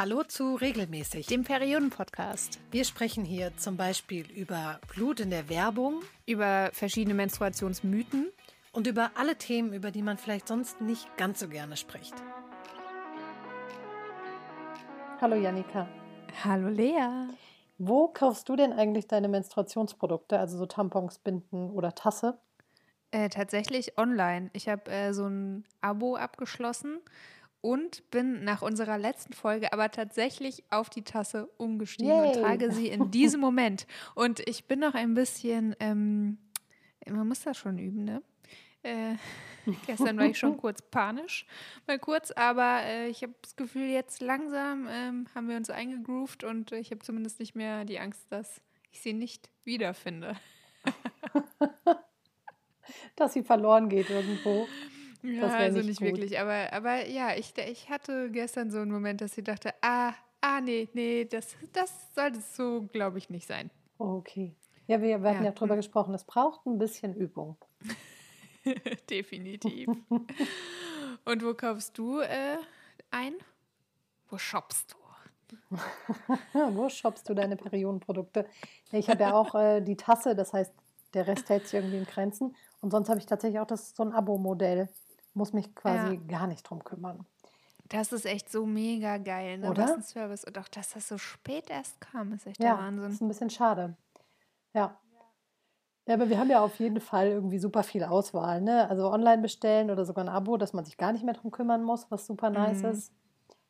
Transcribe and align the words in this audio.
Hallo 0.00 0.22
zu 0.22 0.54
Regelmäßig, 0.54 1.26
dem 1.26 1.44
Perioden-Podcast. 1.44 2.58
Wir 2.70 2.86
sprechen 2.86 3.22
hier 3.22 3.54
zum 3.58 3.76
Beispiel 3.76 4.24
über 4.30 4.80
Blut 4.94 5.20
in 5.20 5.28
der 5.28 5.50
Werbung, 5.50 6.00
über 6.24 6.70
verschiedene 6.72 7.12
Menstruationsmythen 7.12 8.32
und 8.72 8.86
über 8.86 9.10
alle 9.16 9.36
Themen, 9.36 9.74
über 9.74 9.90
die 9.90 10.00
man 10.00 10.16
vielleicht 10.16 10.48
sonst 10.48 10.80
nicht 10.80 11.18
ganz 11.18 11.40
so 11.40 11.48
gerne 11.48 11.76
spricht. 11.76 12.14
Hallo 15.20 15.36
Janika. 15.36 15.86
Hallo 16.44 16.68
Lea. 16.68 17.28
Wo 17.76 18.08
kaufst 18.08 18.48
du 18.48 18.56
denn 18.56 18.72
eigentlich 18.72 19.06
deine 19.06 19.28
Menstruationsprodukte, 19.28 20.38
also 20.38 20.56
so 20.56 20.64
Tampons, 20.64 21.18
Binden 21.18 21.72
oder 21.72 21.94
Tasse? 21.94 22.38
Äh, 23.10 23.28
tatsächlich 23.28 23.98
online. 23.98 24.48
Ich 24.54 24.66
habe 24.66 24.90
äh, 24.90 25.12
so 25.12 25.26
ein 25.26 25.66
Abo 25.82 26.16
abgeschlossen 26.16 27.00
und 27.60 28.10
bin 28.10 28.44
nach 28.44 28.62
unserer 28.62 28.98
letzten 28.98 29.32
Folge 29.32 29.72
aber 29.72 29.90
tatsächlich 29.90 30.64
auf 30.70 30.88
die 30.90 31.02
Tasse 31.02 31.48
umgestiegen 31.58 32.10
Yay. 32.10 32.28
und 32.28 32.42
trage 32.42 32.72
sie 32.72 32.88
in 32.88 33.10
diesem 33.10 33.40
Moment. 33.40 33.86
Und 34.14 34.40
ich 34.48 34.64
bin 34.64 34.80
noch 34.80 34.94
ein 34.94 35.14
bisschen, 35.14 35.76
ähm, 35.80 36.38
man 37.08 37.28
muss 37.28 37.42
das 37.42 37.56
schon 37.56 37.78
üben, 37.78 38.04
ne? 38.04 38.22
Äh, 38.82 39.16
gestern 39.86 40.16
war 40.16 40.24
ich 40.24 40.38
schon 40.38 40.56
kurz 40.60 40.80
panisch, 40.82 41.46
mal 41.86 41.98
kurz, 41.98 42.30
aber 42.30 42.82
äh, 42.84 43.08
ich 43.08 43.22
habe 43.22 43.34
das 43.42 43.56
Gefühl, 43.56 43.90
jetzt 43.90 44.22
langsam 44.22 44.88
ähm, 44.90 45.26
haben 45.34 45.48
wir 45.48 45.56
uns 45.56 45.68
eingegroovt 45.68 46.44
und 46.44 46.72
ich 46.72 46.90
habe 46.90 47.00
zumindest 47.00 47.40
nicht 47.40 47.54
mehr 47.54 47.84
die 47.84 47.98
Angst, 47.98 48.24
dass 48.30 48.62
ich 48.90 49.02
sie 49.02 49.12
nicht 49.12 49.50
wiederfinde. 49.64 50.34
dass 53.16 53.34
sie 53.34 53.42
verloren 53.42 53.90
geht 53.90 54.08
irgendwo. 54.08 54.66
Ja, 55.22 55.48
also 55.48 55.78
nicht, 55.78 55.88
nicht 55.88 56.00
wirklich, 56.00 56.40
aber, 56.40 56.72
aber 56.72 57.06
ja, 57.06 57.34
ich, 57.36 57.52
ich 57.58 57.90
hatte 57.90 58.30
gestern 58.30 58.70
so 58.70 58.78
einen 58.78 58.90
Moment, 58.90 59.20
dass 59.20 59.36
ich 59.36 59.44
dachte, 59.44 59.74
ah, 59.82 60.14
ah, 60.40 60.60
nee, 60.60 60.88
nee, 60.94 61.24
das, 61.24 61.56
das 61.72 62.14
sollte 62.14 62.40
so, 62.40 62.88
glaube 62.92 63.18
ich, 63.18 63.28
nicht 63.28 63.46
sein. 63.46 63.70
Okay. 63.98 64.54
Ja, 64.86 65.00
wir, 65.00 65.22
wir 65.22 65.30
hatten 65.30 65.44
ja, 65.44 65.50
ja 65.50 65.54
drüber 65.54 65.76
gesprochen, 65.76 66.14
es 66.14 66.24
braucht 66.24 66.66
ein 66.66 66.78
bisschen 66.78 67.14
Übung. 67.14 67.56
Definitiv. 69.10 69.88
Und 71.24 71.44
wo 71.44 71.54
kaufst 71.54 71.96
du 71.98 72.20
äh, 72.20 72.56
ein? 73.10 73.34
Wo 74.28 74.38
shoppst 74.38 74.92
du? 74.92 74.96
wo 76.52 76.88
shoppst 76.88 77.28
du 77.28 77.34
deine 77.34 77.56
Periodenprodukte? 77.56 78.46
Ich 78.92 79.08
habe 79.08 79.22
ja 79.22 79.34
auch 79.34 79.54
äh, 79.54 79.80
die 79.80 79.96
Tasse, 79.96 80.34
das 80.34 80.52
heißt, 80.52 80.72
der 81.14 81.26
Rest 81.26 81.48
hält 81.48 81.64
sich 81.64 81.74
irgendwie 81.74 81.98
in 81.98 82.04
Grenzen. 82.04 82.56
Und 82.80 82.90
sonst 82.90 83.08
habe 83.08 83.18
ich 83.18 83.26
tatsächlich 83.26 83.60
auch 83.60 83.66
das, 83.66 83.94
so 83.94 84.02
ein 84.02 84.12
Abo-Modell 84.12 84.88
muss 85.34 85.52
mich 85.52 85.74
quasi 85.74 86.14
ja. 86.14 86.20
gar 86.28 86.46
nicht 86.46 86.62
drum 86.62 86.84
kümmern. 86.84 87.26
Das 87.88 88.12
ist 88.12 88.24
echt 88.24 88.50
so 88.50 88.66
mega 88.66 89.18
geil, 89.18 89.58
ne? 89.58 89.70
Oder? 89.70 89.82
Was 89.82 89.92
ein 89.92 90.02
Service. 90.02 90.44
Und 90.44 90.56
auch, 90.58 90.68
dass 90.68 90.90
das 90.90 91.08
so 91.08 91.18
spät 91.18 91.70
erst 91.70 92.00
kam, 92.00 92.32
ist 92.32 92.46
echt 92.46 92.62
ja, 92.62 92.76
der 92.76 92.84
Wahnsinn. 92.84 93.10
ist 93.10 93.20
ein 93.20 93.28
bisschen 93.28 93.50
schade. 93.50 93.96
Ja. 94.74 94.96
Ja, 96.06 96.14
aber 96.14 96.28
wir 96.28 96.38
haben 96.38 96.50
ja 96.50 96.60
auf 96.60 96.78
jeden 96.78 97.00
Fall 97.00 97.28
irgendwie 97.28 97.58
super 97.58 97.82
viel 97.82 98.04
Auswahl, 98.04 98.60
ne? 98.60 98.88
Also 98.88 99.10
online 99.10 99.42
bestellen 99.42 99.90
oder 99.90 100.04
sogar 100.04 100.24
ein 100.24 100.28
Abo, 100.28 100.56
dass 100.56 100.72
man 100.72 100.84
sich 100.84 100.96
gar 100.96 101.12
nicht 101.12 101.24
mehr 101.24 101.34
drum 101.34 101.50
kümmern 101.50 101.82
muss, 101.82 102.10
was 102.10 102.26
super 102.26 102.50
nice 102.50 102.82
mhm. 102.82 102.90
ist. 102.90 103.12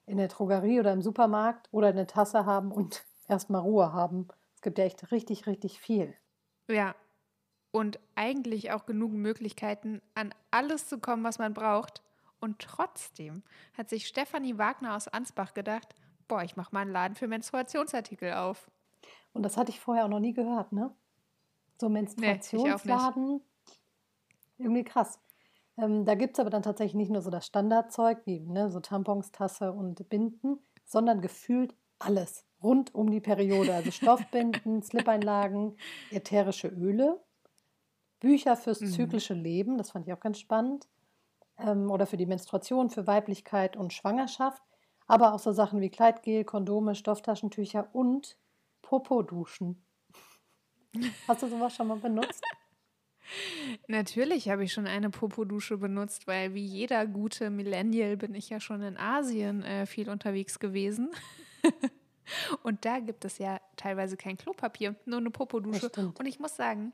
In 0.06 0.19
der 0.19 0.28
Drogerie 0.28 0.81
oder 0.81 0.92
im 0.92 1.03
Supermarkt 1.03 1.69
oder 1.72 1.88
eine 1.88 2.06
Tasse 2.06 2.47
haben 2.47 2.72
und 2.72 3.05
erstmal 3.28 3.62
Ruhe 3.62 3.92
haben. 3.92 4.28
Es 4.55 4.61
gibt 4.61 4.78
ja 4.78 4.84
echt 4.84 5.11
richtig, 5.12 5.47
richtig 5.47 5.81
viel. 5.81 6.14
Ja, 6.69 6.94
und 7.72 7.98
eigentlich 8.14 8.72
auch 8.72 8.86
genug 8.86 9.12
Möglichkeiten, 9.12 10.02
an 10.14 10.34
alles 10.50 10.88
zu 10.88 10.98
kommen, 10.98 11.24
was 11.24 11.38
man 11.38 11.54
braucht. 11.54 12.02
Und 12.40 12.58
trotzdem 12.58 13.42
hat 13.76 13.88
sich 13.88 14.06
Stefanie 14.06 14.58
Wagner 14.58 14.96
aus 14.96 15.08
Ansbach 15.08 15.54
gedacht, 15.54 15.94
boah, 16.26 16.42
ich 16.42 16.56
mache 16.56 16.74
mal 16.74 16.80
einen 16.80 16.92
Laden 16.92 17.14
für 17.14 17.28
Menstruationsartikel 17.28 18.32
auf. 18.34 18.70
Und 19.32 19.42
das 19.42 19.56
hatte 19.56 19.70
ich 19.70 19.80
vorher 19.80 20.04
auch 20.04 20.09
noch 20.09 20.20
nie 20.20 20.32
gehört, 20.32 20.72
ne? 20.72 20.94
So 21.78 21.88
Menstruationsladen. 21.88 23.36
Nee, 23.36 23.42
irgendwie 24.59 24.84
krass. 24.84 25.19
Ähm, 25.76 26.04
da 26.04 26.14
gibt 26.14 26.36
es 26.36 26.41
aber 26.41 26.50
dann 26.50 26.62
tatsächlich 26.62 26.94
nicht 26.94 27.10
nur 27.10 27.22
so 27.22 27.30
das 27.30 27.47
Standardzeug, 27.47 28.19
wie 28.26 28.41
ne, 28.41 28.70
so 28.70 28.80
Tampons, 28.80 29.32
Tasse 29.32 29.72
und 29.72 30.09
Binden, 30.09 30.59
sondern 30.84 31.20
gefühlt 31.20 31.75
alles 31.98 32.44
rund 32.62 32.94
um 32.94 33.10
die 33.10 33.20
Periode. 33.20 33.75
Also 33.75 33.91
Stoffbinden, 33.91 34.82
Slip-Einlagen, 34.82 35.76
ätherische 36.10 36.69
Öle, 36.69 37.20
Bücher 38.20 38.56
fürs 38.56 38.81
mhm. 38.81 38.91
zyklische 38.91 39.34
Leben, 39.34 39.78
das 39.78 39.91
fand 39.91 40.06
ich 40.06 40.12
auch 40.12 40.20
ganz 40.20 40.38
spannend. 40.38 40.88
Ähm, 41.58 41.91
oder 41.91 42.06
für 42.06 42.16
die 42.16 42.26
Menstruation, 42.26 42.91
für 42.91 43.06
Weiblichkeit 43.06 43.76
und 43.76 43.92
Schwangerschaft. 43.92 44.62
Aber 45.06 45.34
auch 45.34 45.41
so 45.41 45.53
Sachen 45.53 45.81
wie 45.81 45.91
Kleidgel, 45.91 46.44
Kondome, 46.44 46.94
Stofftaschentücher 46.94 47.88
und 47.92 48.36
Popo-Duschen. 48.82 49.82
Hast 51.28 51.42
du 51.42 51.48
sowas 51.48 51.75
schon 51.75 51.88
mal 51.88 51.97
benutzt? 51.97 52.44
Natürlich 53.88 54.48
habe 54.48 54.64
ich 54.64 54.72
schon 54.72 54.86
eine 54.86 55.10
Popodusche 55.10 55.78
benutzt, 55.78 56.26
weil 56.26 56.54
wie 56.54 56.64
jeder 56.64 57.06
gute 57.06 57.50
Millennial 57.50 58.16
bin 58.16 58.34
ich 58.34 58.48
ja 58.50 58.60
schon 58.60 58.82
in 58.82 58.97
Asien 58.97 59.62
äh, 59.62 59.86
viel 59.86 60.10
unterwegs 60.10 60.59
gewesen. 60.59 61.10
und 62.62 62.84
da 62.84 62.98
gibt 62.98 63.25
es 63.25 63.38
ja 63.38 63.60
teilweise 63.76 64.16
kein 64.16 64.36
Klopapier, 64.36 64.97
nur 65.04 65.19
eine 65.19 65.30
Popodusche. 65.30 65.91
Und 66.19 66.26
ich 66.26 66.41
muss 66.41 66.56
sagen, 66.56 66.92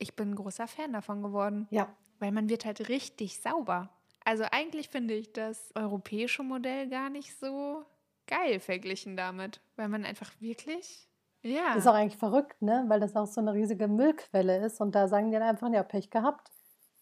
ich 0.00 0.16
bin 0.16 0.30
ein 0.30 0.36
großer 0.36 0.66
Fan 0.66 0.92
davon 0.92 1.22
geworden. 1.22 1.68
Ja. 1.70 1.88
Weil 2.18 2.32
man 2.32 2.48
wird 2.48 2.64
halt 2.64 2.88
richtig 2.88 3.40
sauber. 3.40 3.90
Also 4.24 4.44
eigentlich 4.50 4.88
finde 4.88 5.14
ich 5.14 5.32
das 5.32 5.70
europäische 5.74 6.42
Modell 6.42 6.88
gar 6.88 7.08
nicht 7.10 7.38
so 7.38 7.84
geil 8.26 8.60
verglichen 8.60 9.16
damit, 9.16 9.60
weil 9.76 9.88
man 9.88 10.04
einfach 10.04 10.32
wirklich 10.40 11.10
ja. 11.42 11.74
Ist 11.74 11.86
auch 11.86 11.94
eigentlich 11.94 12.18
verrückt, 12.18 12.60
ne? 12.60 12.84
Weil 12.88 13.00
das 13.00 13.16
auch 13.16 13.26
so 13.26 13.40
eine 13.40 13.54
riesige 13.54 13.88
Müllquelle 13.88 14.64
ist 14.64 14.80
und 14.80 14.94
da 14.94 15.08
sagen 15.08 15.30
die 15.30 15.38
dann 15.38 15.42
einfach, 15.42 15.72
ja, 15.72 15.82
Pech 15.82 16.10
gehabt. 16.10 16.50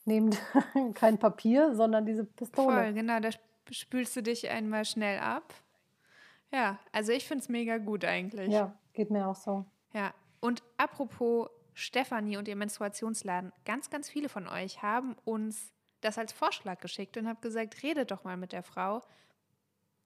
Nehmt 0.04 0.40
kein 0.94 1.18
Papier, 1.18 1.74
sondern 1.74 2.06
diese 2.06 2.24
Pistole. 2.24 2.84
Voll, 2.84 2.92
genau, 2.92 3.20
da 3.20 3.30
spülst 3.70 4.16
du 4.16 4.22
dich 4.22 4.48
einmal 4.48 4.84
schnell 4.84 5.18
ab. 5.18 5.52
Ja, 6.52 6.78
also 6.92 7.12
ich 7.12 7.26
finde 7.26 7.42
es 7.42 7.48
mega 7.48 7.78
gut 7.78 8.04
eigentlich. 8.04 8.48
Ja, 8.48 8.74
geht 8.92 9.10
mir 9.10 9.26
auch 9.26 9.34
so. 9.34 9.66
Ja, 9.92 10.14
und 10.40 10.62
apropos 10.76 11.50
Stefanie 11.78 12.36
und 12.36 12.48
ihr 12.48 12.56
Menstruationsladen, 12.56 13.52
ganz, 13.64 13.88
ganz 13.88 14.10
viele 14.10 14.28
von 14.28 14.48
euch 14.48 14.82
haben 14.82 15.14
uns 15.24 15.72
das 16.00 16.18
als 16.18 16.32
Vorschlag 16.32 16.80
geschickt 16.80 17.16
und 17.16 17.28
haben 17.28 17.40
gesagt, 17.40 17.82
redet 17.82 18.10
doch 18.10 18.24
mal 18.24 18.36
mit 18.36 18.52
der 18.52 18.64
Frau. 18.64 19.00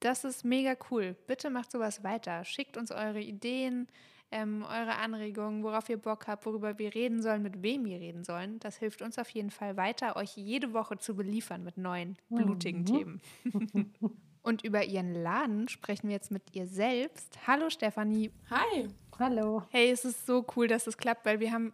Das 0.00 0.24
ist 0.24 0.44
mega 0.44 0.74
cool. 0.90 1.16
Bitte 1.26 1.48
macht 1.48 1.70
sowas 1.70 2.04
weiter. 2.04 2.44
Schickt 2.44 2.76
uns 2.76 2.90
eure 2.90 3.20
Ideen, 3.20 3.88
ähm, 4.30 4.64
eure 4.64 4.96
Anregungen, 4.96 5.62
worauf 5.62 5.88
ihr 5.88 5.96
Bock 5.96 6.26
habt, 6.26 6.44
worüber 6.44 6.78
wir 6.78 6.94
reden 6.94 7.22
sollen, 7.22 7.42
mit 7.42 7.62
wem 7.62 7.86
wir 7.86 8.00
reden 8.00 8.24
sollen. 8.24 8.58
Das 8.58 8.76
hilft 8.76 9.00
uns 9.00 9.18
auf 9.18 9.30
jeden 9.30 9.50
Fall 9.50 9.76
weiter, 9.78 10.16
euch 10.16 10.36
jede 10.36 10.74
Woche 10.74 10.98
zu 10.98 11.16
beliefern 11.16 11.64
mit 11.64 11.78
neuen, 11.78 12.18
blutigen 12.28 12.82
mhm. 12.82 12.86
Themen. 12.86 13.20
Und 14.42 14.64
über 14.64 14.84
ihren 14.84 15.14
Laden 15.14 15.68
sprechen 15.68 16.08
wir 16.08 16.16
jetzt 16.16 16.32
mit 16.32 16.54
ihr 16.54 16.66
selbst. 16.66 17.38
Hallo 17.46 17.70
Stefanie. 17.70 18.32
Hi. 18.50 18.88
Hallo. 19.18 19.62
Hey, 19.70 19.90
es 19.90 20.04
ist 20.04 20.26
so 20.26 20.44
cool, 20.56 20.66
dass 20.66 20.88
es 20.88 20.96
klappt, 20.96 21.24
weil 21.24 21.38
wir 21.38 21.52
haben, 21.52 21.72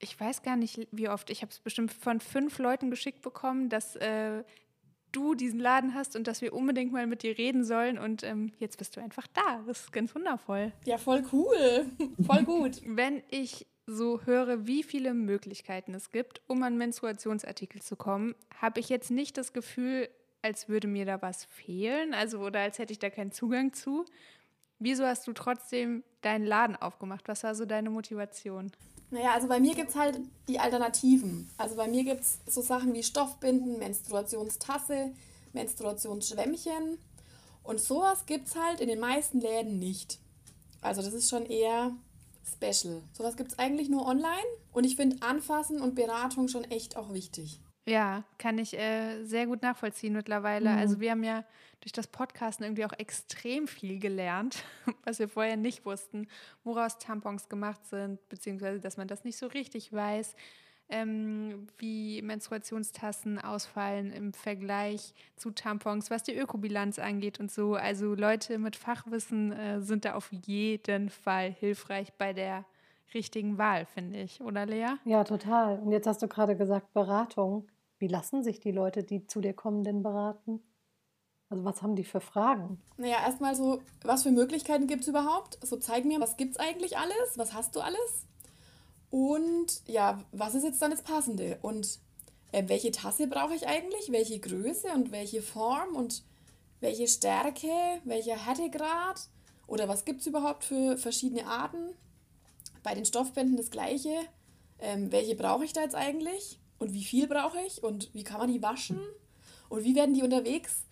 ich 0.00 0.18
weiß 0.18 0.42
gar 0.42 0.56
nicht, 0.56 0.88
wie 0.90 1.08
oft, 1.08 1.30
ich 1.30 1.42
habe 1.42 1.52
es 1.52 1.60
bestimmt 1.60 1.92
von 1.92 2.18
fünf 2.20 2.58
Leuten 2.58 2.90
geschickt 2.90 3.22
bekommen, 3.22 3.68
dass 3.68 3.94
äh, 3.96 4.42
du 5.12 5.36
diesen 5.36 5.60
Laden 5.60 5.94
hast 5.94 6.16
und 6.16 6.26
dass 6.26 6.40
wir 6.40 6.52
unbedingt 6.52 6.92
mal 6.92 7.06
mit 7.06 7.22
dir 7.22 7.38
reden 7.38 7.64
sollen. 7.64 7.96
Und 7.96 8.24
ähm, 8.24 8.52
jetzt 8.58 8.78
bist 8.78 8.96
du 8.96 9.00
einfach 9.00 9.28
da. 9.28 9.62
Das 9.66 9.82
ist 9.82 9.92
ganz 9.92 10.12
wundervoll. 10.12 10.72
Ja, 10.84 10.98
voll 10.98 11.22
cool. 11.32 11.86
voll 12.26 12.42
gut. 12.42 12.80
Wenn 12.84 13.22
ich 13.30 13.68
so 13.86 14.22
höre, 14.22 14.66
wie 14.66 14.82
viele 14.82 15.14
Möglichkeiten 15.14 15.94
es 15.94 16.10
gibt, 16.10 16.40
um 16.48 16.62
an 16.64 16.76
Menstruationsartikel 16.76 17.82
zu 17.82 17.94
kommen, 17.94 18.34
habe 18.60 18.80
ich 18.80 18.88
jetzt 18.88 19.10
nicht 19.10 19.36
das 19.36 19.52
Gefühl, 19.52 20.08
als 20.42 20.68
würde 20.68 20.88
mir 20.88 21.04
da 21.04 21.20
was 21.22 21.44
fehlen, 21.44 22.14
also 22.14 22.40
oder 22.40 22.60
als 22.60 22.78
hätte 22.78 22.92
ich 22.92 22.98
da 22.98 23.10
keinen 23.10 23.32
Zugang 23.32 23.72
zu. 23.72 24.04
Wieso 24.78 25.04
hast 25.04 25.26
du 25.26 25.32
trotzdem 25.32 26.02
deinen 26.22 26.46
Laden 26.46 26.76
aufgemacht? 26.76 27.28
Was 27.28 27.42
war 27.44 27.54
so 27.54 27.66
deine 27.66 27.90
Motivation? 27.90 28.72
Naja, 29.10 29.32
also 29.34 29.48
bei 29.48 29.60
mir 29.60 29.74
gibt 29.74 29.90
es 29.90 29.96
halt 29.96 30.20
die 30.48 30.58
Alternativen. 30.58 31.50
Also 31.58 31.76
bei 31.76 31.88
mir 31.88 32.04
gibt 32.04 32.22
es 32.22 32.38
so 32.46 32.62
Sachen 32.62 32.94
wie 32.94 33.02
Stoffbinden, 33.02 33.78
Menstruationstasse, 33.78 35.12
Menstruationsschwämmchen. 35.52 36.98
Und 37.62 37.80
sowas 37.80 38.24
gibt 38.24 38.46
es 38.46 38.56
halt 38.56 38.80
in 38.80 38.88
den 38.88 39.00
meisten 39.00 39.40
Läden 39.40 39.78
nicht. 39.78 40.18
Also 40.80 41.02
das 41.02 41.12
ist 41.12 41.28
schon 41.28 41.44
eher 41.44 41.92
special. 42.46 43.02
Sowas 43.12 43.36
gibt 43.36 43.52
es 43.52 43.58
eigentlich 43.58 43.88
nur 43.88 44.06
online. 44.06 44.46
Und 44.72 44.84
ich 44.84 44.96
finde 44.96 45.20
Anfassen 45.22 45.80
und 45.80 45.94
Beratung 45.94 46.48
schon 46.48 46.64
echt 46.64 46.96
auch 46.96 47.12
wichtig. 47.12 47.60
Ja, 47.86 48.24
kann 48.38 48.58
ich 48.58 48.78
äh, 48.78 49.24
sehr 49.24 49.46
gut 49.46 49.62
nachvollziehen 49.62 50.12
mittlerweile. 50.12 50.70
Mhm. 50.70 50.78
Also 50.78 51.00
wir 51.00 51.10
haben 51.12 51.24
ja 51.24 51.44
durch 51.80 51.92
das 51.92 52.06
Podcasten 52.06 52.64
irgendwie 52.64 52.84
auch 52.84 52.92
extrem 52.92 53.66
viel 53.66 53.98
gelernt, 53.98 54.64
was 55.04 55.18
wir 55.18 55.28
vorher 55.28 55.56
nicht 55.56 55.84
wussten, 55.86 56.28
woraus 56.62 56.98
Tampons 56.98 57.48
gemacht 57.48 57.86
sind, 57.86 58.20
beziehungsweise 58.28 58.80
dass 58.80 58.96
man 58.96 59.08
das 59.08 59.24
nicht 59.24 59.38
so 59.38 59.46
richtig 59.46 59.92
weiß. 59.92 60.34
ähm, 60.90 61.68
wie 61.78 62.22
Menstruationstassen 62.22 63.38
ausfallen 63.40 64.12
im 64.12 64.32
Vergleich 64.34 65.14
zu 65.36 65.52
Tampons, 65.52 66.10
was 66.10 66.24
die 66.24 66.36
Ökobilanz 66.36 66.98
angeht 66.98 67.40
und 67.40 67.50
so. 67.52 67.76
Also 67.76 68.14
Leute 68.14 68.58
mit 68.58 68.76
Fachwissen 68.76 69.52
äh, 69.52 69.80
sind 69.82 70.04
da 70.04 70.14
auf 70.14 70.30
jeden 70.32 71.10
Fall 71.10 71.50
hilfreich 71.52 72.12
bei 72.14 72.32
der 72.34 72.66
richtigen 73.14 73.58
Wahl, 73.58 73.86
finde 73.86 74.20
ich, 74.20 74.40
oder 74.40 74.66
Lea? 74.66 74.94
Ja, 75.04 75.24
total. 75.24 75.78
Und 75.78 75.92
jetzt 75.92 76.06
hast 76.06 76.22
du 76.22 76.28
gerade 76.28 76.56
gesagt, 76.56 76.92
Beratung. 76.92 77.68
Wie 77.98 78.08
lassen 78.08 78.42
sich 78.42 78.60
die 78.60 78.72
Leute, 78.72 79.04
die 79.04 79.26
zu 79.26 79.40
dir 79.40 79.52
kommen, 79.52 79.84
denn 79.84 80.02
beraten? 80.02 80.62
Also 81.50 81.64
was 81.64 81.82
haben 81.82 81.96
die 81.96 82.04
für 82.04 82.20
Fragen? 82.20 82.80
Naja, 82.96 83.18
erstmal 83.26 83.54
so, 83.54 83.82
was 84.02 84.22
für 84.22 84.30
Möglichkeiten 84.30 84.86
gibt 84.86 85.02
es 85.02 85.08
überhaupt? 85.08 85.58
So 85.62 85.76
zeig 85.76 86.04
mir, 86.04 86.20
was 86.20 86.36
gibt 86.36 86.52
es 86.52 86.58
eigentlich 86.58 86.96
alles? 86.96 87.36
Was 87.36 87.52
hast 87.52 87.74
du 87.76 87.80
alles? 87.80 88.26
Und 89.10 89.82
ja, 89.86 90.22
was 90.30 90.54
ist 90.54 90.62
jetzt 90.62 90.80
dann 90.80 90.92
das 90.92 91.02
Passende? 91.02 91.58
Und 91.62 91.98
äh, 92.52 92.68
welche 92.68 92.92
Tasse 92.92 93.26
brauche 93.26 93.54
ich 93.54 93.66
eigentlich? 93.66 94.12
Welche 94.12 94.38
Größe 94.38 94.88
und 94.94 95.10
welche 95.10 95.42
Form 95.42 95.96
und 95.96 96.22
welche 96.80 97.08
Stärke, 97.08 97.68
welcher 98.04 98.46
Härtegrad? 98.46 99.28
Oder 99.66 99.88
was 99.88 100.04
gibt 100.04 100.20
es 100.20 100.26
überhaupt 100.28 100.64
für 100.64 100.96
verschiedene 100.96 101.46
Arten? 101.46 101.94
Bei 102.82 102.94
den 102.94 103.04
Stoffbänden 103.04 103.56
das 103.56 103.70
gleiche. 103.70 104.14
Ähm, 104.78 105.12
welche 105.12 105.34
brauche 105.34 105.64
ich 105.64 105.72
da 105.72 105.82
jetzt 105.82 105.94
eigentlich? 105.94 106.58
Und 106.78 106.92
wie 106.94 107.04
viel 107.04 107.26
brauche 107.26 107.60
ich? 107.66 107.82
Und 107.82 108.12
wie 108.14 108.24
kann 108.24 108.38
man 108.38 108.52
die 108.52 108.62
waschen? 108.62 109.00
Und 109.68 109.84
wie 109.84 109.94
werden 109.94 110.14
die 110.14 110.22
unterwegs 110.22 110.86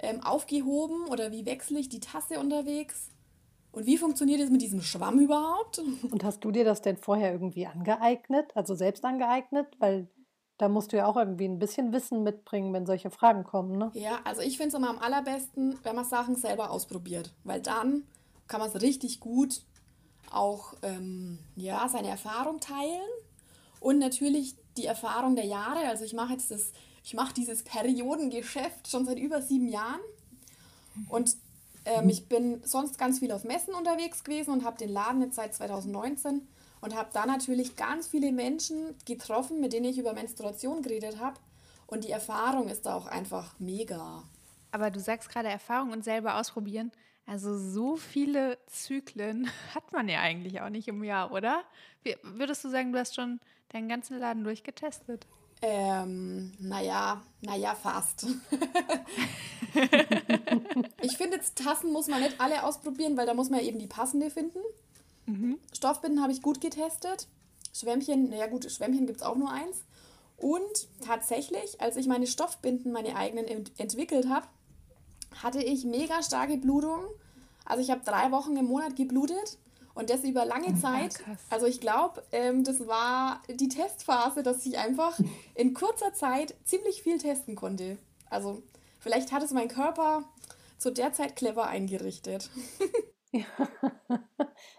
ähm, 0.00 0.20
aufgehoben? 0.22 1.06
Oder 1.08 1.32
wie 1.32 1.44
wechsle 1.46 1.78
ich 1.80 1.88
die 1.88 2.00
Tasse 2.00 2.38
unterwegs? 2.38 3.08
Und 3.72 3.86
wie 3.86 3.96
funktioniert 3.96 4.40
es 4.40 4.50
mit 4.50 4.62
diesem 4.62 4.82
Schwamm 4.82 5.18
überhaupt? 5.18 5.78
Und 6.10 6.22
hast 6.24 6.44
du 6.44 6.50
dir 6.50 6.64
das 6.64 6.82
denn 6.82 6.96
vorher 6.96 7.32
irgendwie 7.32 7.66
angeeignet, 7.66 8.54
also 8.54 8.74
selbst 8.74 9.04
angeeignet? 9.04 9.66
Weil 9.78 10.08
da 10.58 10.68
musst 10.68 10.92
du 10.92 10.98
ja 10.98 11.06
auch 11.06 11.16
irgendwie 11.16 11.46
ein 11.46 11.58
bisschen 11.58 11.92
Wissen 11.92 12.22
mitbringen, 12.22 12.72
wenn 12.72 12.86
solche 12.86 13.10
Fragen 13.10 13.42
kommen, 13.42 13.78
ne? 13.78 13.90
Ja, 13.94 14.20
also 14.24 14.42
ich 14.42 14.58
finde 14.58 14.68
es 14.68 14.74
immer 14.74 14.90
am 14.90 14.98
allerbesten, 14.98 15.78
wenn 15.82 15.96
man 15.96 16.04
Sachen 16.04 16.36
selber 16.36 16.70
ausprobiert. 16.70 17.32
Weil 17.42 17.60
dann 17.60 18.04
kann 18.46 18.60
man 18.60 18.68
es 18.68 18.80
richtig 18.80 19.18
gut 19.18 19.62
auch 20.32 20.74
ähm, 20.82 21.38
ja, 21.56 21.88
seine 21.88 22.08
Erfahrung 22.08 22.60
teilen 22.60 23.08
und 23.80 23.98
natürlich 23.98 24.54
die 24.76 24.86
Erfahrung 24.86 25.36
der 25.36 25.46
Jahre. 25.46 25.88
Also 25.88 26.04
ich 26.04 26.14
mache 26.14 26.32
jetzt 26.32 26.50
das, 26.50 26.72
ich 27.04 27.14
mache 27.14 27.34
dieses 27.34 27.62
Periodengeschäft 27.62 28.88
schon 28.88 29.04
seit 29.04 29.18
über 29.18 29.42
sieben 29.42 29.68
Jahren. 29.68 30.00
Und 31.08 31.36
ähm, 31.84 32.08
ich 32.08 32.28
bin 32.28 32.62
sonst 32.64 32.98
ganz 32.98 33.18
viel 33.18 33.32
auf 33.32 33.44
Messen 33.44 33.74
unterwegs 33.74 34.24
gewesen 34.24 34.52
und 34.52 34.64
habe 34.64 34.78
den 34.78 34.90
Laden 34.90 35.22
jetzt 35.22 35.36
seit 35.36 35.54
2019 35.54 36.46
und 36.80 36.94
habe 36.94 37.10
da 37.12 37.26
natürlich 37.26 37.76
ganz 37.76 38.08
viele 38.08 38.32
Menschen 38.32 38.94
getroffen, 39.04 39.60
mit 39.60 39.72
denen 39.72 39.86
ich 39.86 39.98
über 39.98 40.12
Menstruation 40.12 40.82
geredet 40.82 41.18
habe. 41.20 41.38
Und 41.86 42.04
die 42.04 42.10
Erfahrung 42.10 42.68
ist 42.68 42.86
da 42.86 42.94
auch 42.94 43.06
einfach 43.06 43.54
mega. 43.58 44.22
Aber 44.70 44.90
du 44.90 45.00
sagst 45.00 45.28
gerade 45.28 45.48
Erfahrung 45.48 45.92
und 45.92 46.04
selber 46.04 46.38
ausprobieren. 46.38 46.90
Also 47.26 47.56
so 47.56 47.96
viele 47.96 48.58
Zyklen 48.66 49.48
hat 49.74 49.92
man 49.92 50.08
ja 50.08 50.20
eigentlich 50.20 50.60
auch 50.60 50.70
nicht 50.70 50.88
im 50.88 51.04
Jahr, 51.04 51.32
oder? 51.32 51.62
Wie, 52.02 52.16
würdest 52.22 52.64
du 52.64 52.68
sagen, 52.68 52.92
du 52.92 52.98
hast 52.98 53.14
schon 53.14 53.40
deinen 53.70 53.88
ganzen 53.88 54.18
Laden 54.18 54.44
durchgetestet? 54.44 55.26
Ähm, 55.64 56.52
naja, 56.58 57.22
naja, 57.40 57.76
fast. 57.76 58.26
ich 61.02 61.16
finde, 61.16 61.40
Tassen 61.54 61.92
muss 61.92 62.08
man 62.08 62.20
nicht 62.20 62.40
alle 62.40 62.64
ausprobieren, 62.64 63.16
weil 63.16 63.26
da 63.26 63.34
muss 63.34 63.48
man 63.48 63.60
eben 63.60 63.78
die 63.78 63.86
passende 63.86 64.28
finden. 64.30 64.58
Mhm. 65.26 65.60
Stoffbinden 65.72 66.20
habe 66.20 66.32
ich 66.32 66.42
gut 66.42 66.60
getestet. 66.60 67.28
Schwämmchen, 67.72 68.28
naja 68.30 68.48
gut, 68.48 68.70
Schwämmchen 68.70 69.06
gibt 69.06 69.20
es 69.20 69.26
auch 69.26 69.36
nur 69.36 69.52
eins. 69.52 69.84
Und 70.36 70.88
tatsächlich, 71.06 71.80
als 71.80 71.96
ich 71.96 72.08
meine 72.08 72.26
Stoffbinden, 72.26 72.90
meine 72.90 73.14
eigenen 73.14 73.46
ent 73.46 73.70
entwickelt 73.78 74.28
habe, 74.28 74.48
hatte 75.42 75.62
ich 75.62 75.84
mega 75.84 76.22
starke 76.22 76.56
Blutung. 76.56 77.00
Also 77.64 77.82
ich 77.82 77.90
habe 77.90 78.02
drei 78.04 78.30
Wochen 78.32 78.56
im 78.56 78.66
Monat 78.66 78.96
geblutet 78.96 79.58
und 79.94 80.10
das 80.10 80.24
über 80.24 80.44
lange 80.44 80.74
Zeit. 80.74 81.14
Krass. 81.14 81.38
Also 81.50 81.66
ich 81.66 81.80
glaube, 81.80 82.22
ähm, 82.32 82.64
das 82.64 82.86
war 82.86 83.42
die 83.48 83.68
Testphase, 83.68 84.42
dass 84.42 84.64
ich 84.66 84.78
einfach 84.78 85.18
in 85.54 85.74
kurzer 85.74 86.12
Zeit 86.14 86.54
ziemlich 86.64 87.02
viel 87.02 87.18
testen 87.18 87.54
konnte. 87.54 87.98
Also 88.30 88.62
vielleicht 88.98 89.32
hat 89.32 89.42
es 89.42 89.52
mein 89.52 89.68
Körper 89.68 90.24
zu 90.78 90.90
der 90.90 91.12
Zeit 91.12 91.36
clever 91.36 91.66
eingerichtet. 91.66 92.50
ja. 93.32 93.44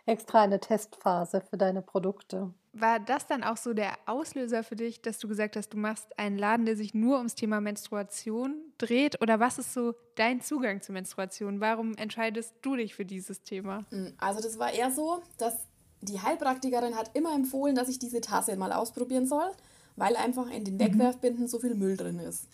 Extra 0.05 0.44
eine 0.44 0.59
Testphase 0.59 1.41
für 1.41 1.57
deine 1.57 1.81
Produkte. 1.81 2.53
War 2.71 3.00
das 3.00 3.27
dann 3.27 3.44
auch 3.44 3.57
so 3.57 3.73
der 3.73 3.94
Auslöser 4.07 4.63
für 4.63 4.75
dich, 4.75 5.01
dass 5.01 5.19
du 5.19 5.27
gesagt 5.27 5.55
hast, 5.55 5.69
du 5.73 5.77
machst 5.77 6.17
einen 6.17 6.38
Laden, 6.38 6.65
der 6.65 6.75
sich 6.75 6.94
nur 6.94 7.17
ums 7.17 7.35
Thema 7.35 7.61
Menstruation 7.61 8.55
dreht? 8.79 9.21
Oder 9.21 9.39
was 9.39 9.59
ist 9.59 9.73
so 9.73 9.94
dein 10.15 10.41
Zugang 10.41 10.81
zur 10.81 10.94
Menstruation? 10.94 11.59
Warum 11.59 11.95
entscheidest 11.95 12.55
du 12.61 12.75
dich 12.75 12.95
für 12.95 13.05
dieses 13.05 13.44
Thema? 13.44 13.85
Hm, 13.89 14.13
also 14.17 14.41
das 14.41 14.57
war 14.57 14.71
eher 14.71 14.89
so, 14.89 15.21
dass 15.38 15.67
die 16.01 16.19
Heilpraktikerin 16.19 16.95
hat 16.95 17.11
immer 17.13 17.33
empfohlen, 17.35 17.75
dass 17.75 17.89
ich 17.89 18.00
diese 18.00 18.21
Tasse 18.21 18.55
mal 18.55 18.73
ausprobieren 18.73 19.27
soll, 19.27 19.51
weil 19.95 20.15
einfach 20.15 20.50
in 20.50 20.65
den 20.65 20.75
mhm. 20.75 20.79
Wegwerfbinden 20.79 21.47
so 21.47 21.59
viel 21.59 21.75
Müll 21.75 21.97
drin 21.97 22.19
ist. 22.19 22.47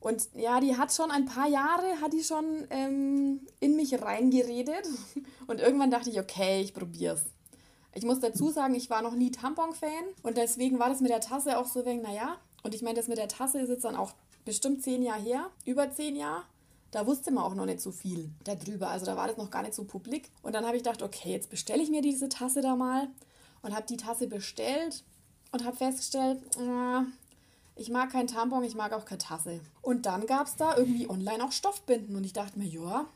Und 0.00 0.28
ja, 0.34 0.60
die 0.60 0.76
hat 0.76 0.92
schon 0.92 1.10
ein 1.10 1.26
paar 1.26 1.48
Jahre, 1.48 2.00
hat 2.00 2.12
die 2.12 2.22
schon 2.22 2.66
ähm, 2.70 3.40
in 3.60 3.76
mich 3.76 4.00
reingeredet. 4.00 4.86
Und 5.46 5.60
irgendwann 5.60 5.90
dachte 5.90 6.10
ich, 6.10 6.20
okay, 6.20 6.60
ich 6.60 6.72
probier's. 6.72 7.24
Ich 7.94 8.04
muss 8.04 8.20
dazu 8.20 8.50
sagen, 8.50 8.74
ich 8.74 8.90
war 8.90 9.02
noch 9.02 9.14
nie 9.14 9.30
Tampon-Fan 9.30 10.04
und 10.22 10.36
deswegen 10.36 10.78
war 10.78 10.88
das 10.88 11.00
mit 11.00 11.10
der 11.10 11.20
Tasse 11.20 11.58
auch 11.58 11.66
so 11.66 11.84
wegen, 11.84 12.02
naja. 12.02 12.36
Und 12.62 12.74
ich 12.74 12.82
meine, 12.82 12.94
das 12.94 13.08
mit 13.08 13.18
der 13.18 13.28
Tasse 13.28 13.60
ist 13.60 13.70
jetzt 13.70 13.84
dann 13.84 13.96
auch 13.96 14.12
bestimmt 14.44 14.82
zehn 14.82 15.02
Jahre 15.02 15.22
her, 15.22 15.50
über 15.64 15.90
zehn 15.90 16.14
Jahre. 16.14 16.44
Da 16.90 17.06
wusste 17.06 17.32
man 17.32 17.44
auch 17.44 17.54
noch 17.54 17.66
nicht 17.66 17.80
so 17.80 17.90
viel 17.90 18.30
darüber. 18.44 18.88
Also 18.90 19.04
da 19.04 19.16
war 19.16 19.26
das 19.26 19.36
noch 19.36 19.50
gar 19.50 19.62
nicht 19.62 19.74
so 19.74 19.84
publik. 19.84 20.30
Und 20.42 20.54
dann 20.54 20.64
habe 20.64 20.76
ich 20.76 20.82
gedacht, 20.82 21.02
okay, 21.02 21.32
jetzt 21.32 21.50
bestelle 21.50 21.82
ich 21.82 21.90
mir 21.90 22.02
diese 22.02 22.28
Tasse 22.28 22.60
da 22.60 22.76
mal 22.76 23.08
und 23.62 23.74
habe 23.74 23.86
die 23.86 23.96
Tasse 23.96 24.28
bestellt 24.28 25.02
und 25.50 25.64
habe 25.64 25.76
festgestellt, 25.76 26.40
äh, 26.56 27.02
ich 27.78 27.90
mag 27.90 28.10
keinen 28.10 28.26
Tampon, 28.26 28.64
ich 28.64 28.74
mag 28.74 28.92
auch 28.92 29.04
keine 29.04 29.18
Tasse. 29.18 29.60
Und 29.82 30.06
dann 30.06 30.26
gab 30.26 30.46
es 30.46 30.56
da 30.56 30.76
irgendwie 30.76 31.08
online 31.08 31.44
auch 31.44 31.52
Stoffbinden 31.52 32.16
und 32.16 32.24
ich 32.24 32.32
dachte 32.32 32.58
mir, 32.58 32.66
ja, 32.66 33.06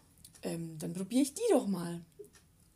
ähm, 0.42 0.78
dann 0.78 0.92
probiere 0.92 1.22
ich 1.22 1.34
die 1.34 1.42
doch 1.50 1.66
mal. 1.66 2.00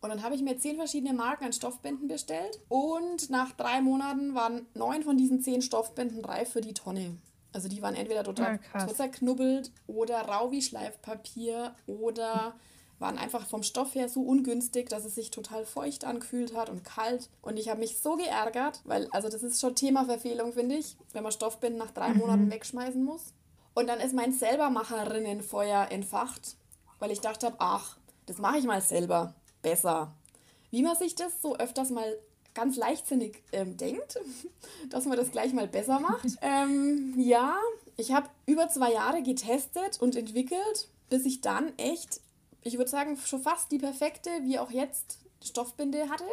Und 0.00 0.10
dann 0.10 0.22
habe 0.22 0.34
ich 0.34 0.42
mir 0.42 0.58
zehn 0.58 0.76
verschiedene 0.76 1.14
Marken 1.14 1.44
an 1.44 1.52
Stoffbinden 1.52 2.06
bestellt. 2.06 2.60
Und 2.68 3.30
nach 3.30 3.52
drei 3.52 3.80
Monaten 3.80 4.34
waren 4.34 4.66
neun 4.74 5.02
von 5.02 5.16
diesen 5.16 5.40
zehn 5.40 5.62
Stoffbinden 5.62 6.24
reif 6.24 6.50
für 6.50 6.60
die 6.60 6.74
Tonne. 6.74 7.16
Also 7.52 7.68
die 7.68 7.80
waren 7.82 7.94
entweder 7.94 8.22
total, 8.22 8.60
ja, 8.74 8.86
zerknubbelt 8.86 9.72
oder 9.86 10.20
rau 10.20 10.50
wie 10.50 10.60
Schleifpapier 10.60 11.74
oder 11.86 12.54
waren 12.98 13.18
einfach 13.18 13.46
vom 13.46 13.62
Stoff 13.62 13.94
her 13.94 14.08
so 14.08 14.22
ungünstig, 14.22 14.88
dass 14.88 15.04
es 15.04 15.14
sich 15.14 15.30
total 15.30 15.66
feucht 15.66 16.04
angefühlt 16.04 16.54
hat 16.54 16.70
und 16.70 16.84
kalt. 16.84 17.28
Und 17.42 17.58
ich 17.58 17.68
habe 17.68 17.80
mich 17.80 17.98
so 17.98 18.16
geärgert, 18.16 18.80
weil, 18.84 19.08
also 19.10 19.28
das 19.28 19.42
ist 19.42 19.60
schon 19.60 19.74
Thema 19.74 20.06
Verfehlung, 20.06 20.52
finde 20.52 20.76
ich, 20.76 20.96
wenn 21.12 21.22
man 21.22 21.32
Stoffbinden 21.32 21.78
nach 21.78 21.90
drei 21.90 22.10
mhm. 22.10 22.18
Monaten 22.18 22.50
wegschmeißen 22.50 23.04
muss. 23.04 23.34
Und 23.74 23.88
dann 23.88 24.00
ist 24.00 24.14
mein 24.14 24.32
Selbermacherinnenfeuer 24.32 25.88
entfacht, 25.90 26.56
weil 26.98 27.10
ich 27.10 27.20
dachte, 27.20 27.52
ach, 27.58 27.98
das 28.24 28.38
mache 28.38 28.58
ich 28.58 28.64
mal 28.64 28.80
selber 28.80 29.34
besser. 29.60 30.14
Wie 30.70 30.82
man 30.82 30.96
sich 30.96 31.14
das 31.14 31.42
so 31.42 31.56
öfters 31.56 31.90
mal 31.90 32.16
ganz 32.54 32.76
leichtsinnig 32.76 33.42
ähm, 33.52 33.76
denkt, 33.76 34.18
dass 34.88 35.04
man 35.04 35.16
das 35.16 35.30
gleich 35.30 35.52
mal 35.52 35.68
besser 35.68 36.00
macht. 36.00 36.26
ähm, 36.40 37.14
ja, 37.18 37.58
ich 37.96 38.12
habe 38.12 38.28
über 38.46 38.68
zwei 38.68 38.92
Jahre 38.92 39.22
getestet 39.22 40.00
und 40.00 40.16
entwickelt, 40.16 40.88
bis 41.08 41.24
ich 41.24 41.40
dann 41.40 41.76
echt, 41.78 42.20
ich 42.66 42.78
würde 42.78 42.90
sagen, 42.90 43.16
schon 43.16 43.42
fast 43.42 43.70
die 43.70 43.78
perfekte, 43.78 44.30
wie 44.42 44.58
auch 44.58 44.70
jetzt, 44.70 45.18
Stoffbinde 45.44 46.08
hatte. 46.08 46.24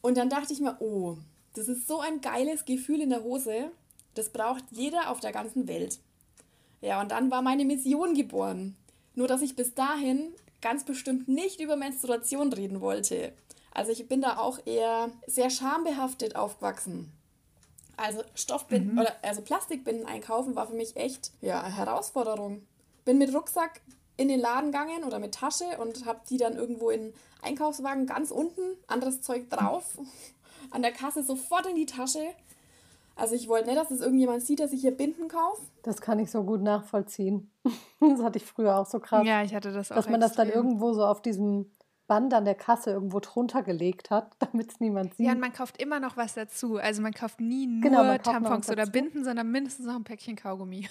Und 0.00 0.16
dann 0.16 0.30
dachte 0.30 0.52
ich 0.52 0.60
mir, 0.60 0.76
oh, 0.80 1.16
das 1.54 1.68
ist 1.68 1.88
so 1.88 2.00
ein 2.00 2.20
geiles 2.20 2.64
Gefühl 2.64 3.00
in 3.00 3.10
der 3.10 3.24
Hose. 3.24 3.70
Das 4.14 4.30
braucht 4.30 4.64
jeder 4.70 5.10
auf 5.10 5.20
der 5.20 5.32
ganzen 5.32 5.68
Welt. 5.68 5.98
Ja, 6.80 7.00
und 7.00 7.10
dann 7.10 7.30
war 7.30 7.42
meine 7.42 7.64
Mission 7.64 8.14
geboren. 8.14 8.76
Nur, 9.14 9.26
dass 9.26 9.42
ich 9.42 9.56
bis 9.56 9.74
dahin 9.74 10.32
ganz 10.60 10.84
bestimmt 10.84 11.28
nicht 11.28 11.60
über 11.60 11.76
Menstruation 11.76 12.52
reden 12.52 12.80
wollte. 12.80 13.32
Also 13.72 13.92
ich 13.92 14.08
bin 14.08 14.22
da 14.22 14.38
auch 14.38 14.58
eher 14.64 15.10
sehr 15.26 15.50
schambehaftet 15.50 16.36
aufgewachsen. 16.36 17.12
Also 17.96 18.22
Stoffbinden 18.34 18.92
mhm. 18.92 19.00
oder 19.00 19.16
also 19.22 19.42
Plastikbinden 19.42 20.06
einkaufen 20.06 20.54
war 20.54 20.66
für 20.66 20.74
mich 20.74 20.96
echt 20.96 21.32
ja 21.40 21.62
eine 21.62 21.74
Herausforderung. 21.74 22.62
Bin 23.04 23.18
mit 23.18 23.34
Rucksack 23.34 23.80
in 24.16 24.28
den 24.28 24.40
Laden 24.40 24.72
gegangen 24.72 25.04
oder 25.04 25.18
mit 25.18 25.34
Tasche 25.34 25.64
und 25.80 26.06
habe 26.06 26.20
die 26.28 26.36
dann 26.36 26.56
irgendwo 26.56 26.90
in 26.90 27.12
Einkaufswagen 27.42 28.06
ganz 28.06 28.30
unten, 28.30 28.62
anderes 28.86 29.20
Zeug 29.22 29.50
drauf, 29.50 29.98
an 30.70 30.82
der 30.82 30.92
Kasse 30.92 31.22
sofort 31.22 31.66
in 31.66 31.76
die 31.76 31.86
Tasche 31.86 32.34
also 33.16 33.34
ich 33.34 33.48
wollte 33.48 33.68
nicht, 33.68 33.78
dass 33.78 33.90
es 33.90 34.02
irgendjemand 34.02 34.42
sieht, 34.42 34.60
dass 34.60 34.72
ich 34.72 34.82
hier 34.82 34.90
Binden 34.90 35.28
kaufe. 35.28 35.62
Das 35.82 36.02
kann 36.02 36.18
ich 36.18 36.30
so 36.30 36.44
gut 36.44 36.62
nachvollziehen. 36.62 37.50
Das 37.98 38.22
hatte 38.22 38.36
ich 38.36 38.44
früher 38.44 38.76
auch 38.76 38.86
so 38.86 39.00
krass. 39.00 39.26
Ja, 39.26 39.42
ich 39.42 39.54
hatte 39.54 39.72
das 39.72 39.90
auch. 39.90 39.96
Dass 39.96 40.08
man 40.08 40.20
extrem. 40.20 40.28
das 40.28 40.36
dann 40.36 40.48
irgendwo 40.50 40.92
so 40.92 41.04
auf 41.04 41.22
diesem 41.22 41.70
Band 42.06 42.32
an 42.34 42.44
der 42.44 42.54
Kasse 42.54 42.90
irgendwo 42.90 43.20
drunter 43.20 43.62
gelegt 43.62 44.10
hat, 44.10 44.36
damit 44.38 44.70
es 44.70 44.80
niemand 44.80 45.14
sieht. 45.14 45.26
Ja, 45.26 45.32
und 45.32 45.40
man 45.40 45.52
kauft 45.52 45.80
immer 45.80 45.98
noch 45.98 46.16
was 46.16 46.34
dazu. 46.34 46.76
Also 46.76 47.00
man 47.00 47.12
kauft 47.12 47.40
nie 47.40 47.80
genau, 47.80 48.04
nur 48.04 48.18
genau, 48.18 48.32
Tampons 48.32 48.68
oder 48.70 48.86
Binden, 48.86 49.24
sondern 49.24 49.50
mindestens 49.50 49.86
noch 49.86 49.96
ein 49.96 50.04
Päckchen 50.04 50.36
Kaugummi. 50.36 50.88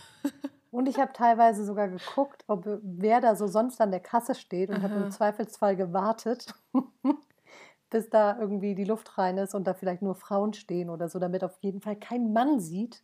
Und 0.76 0.90
ich 0.90 1.00
habe 1.00 1.14
teilweise 1.14 1.64
sogar 1.64 1.88
geguckt, 1.88 2.44
ob 2.48 2.66
wer 2.82 3.22
da 3.22 3.38
so 3.38 3.48
sonst 3.48 3.80
an 3.80 3.92
der 3.92 4.02
Kasse 4.02 4.36
steht 4.36 4.70
und 4.70 4.84
habe 4.84 4.96
im 4.96 5.10
Zweifelsfall 5.10 5.78
gewartet, 5.78 6.54
bis 7.90 8.10
da 8.10 8.38
irgendwie 8.38 8.76
die 8.76 8.84
Luft 8.84 9.18
rein 9.18 9.38
ist 9.38 9.56
und 9.56 9.66
da 9.68 9.74
vielleicht 9.74 10.02
nur 10.02 10.16
Frauen 10.16 10.54
stehen 10.54 10.90
oder 10.90 11.08
so, 11.08 11.18
damit 11.18 11.46
auf 11.46 11.58
jeden 11.62 11.80
Fall 11.80 11.96
kein 11.96 12.34
Mann 12.34 12.60
sieht, 12.60 13.04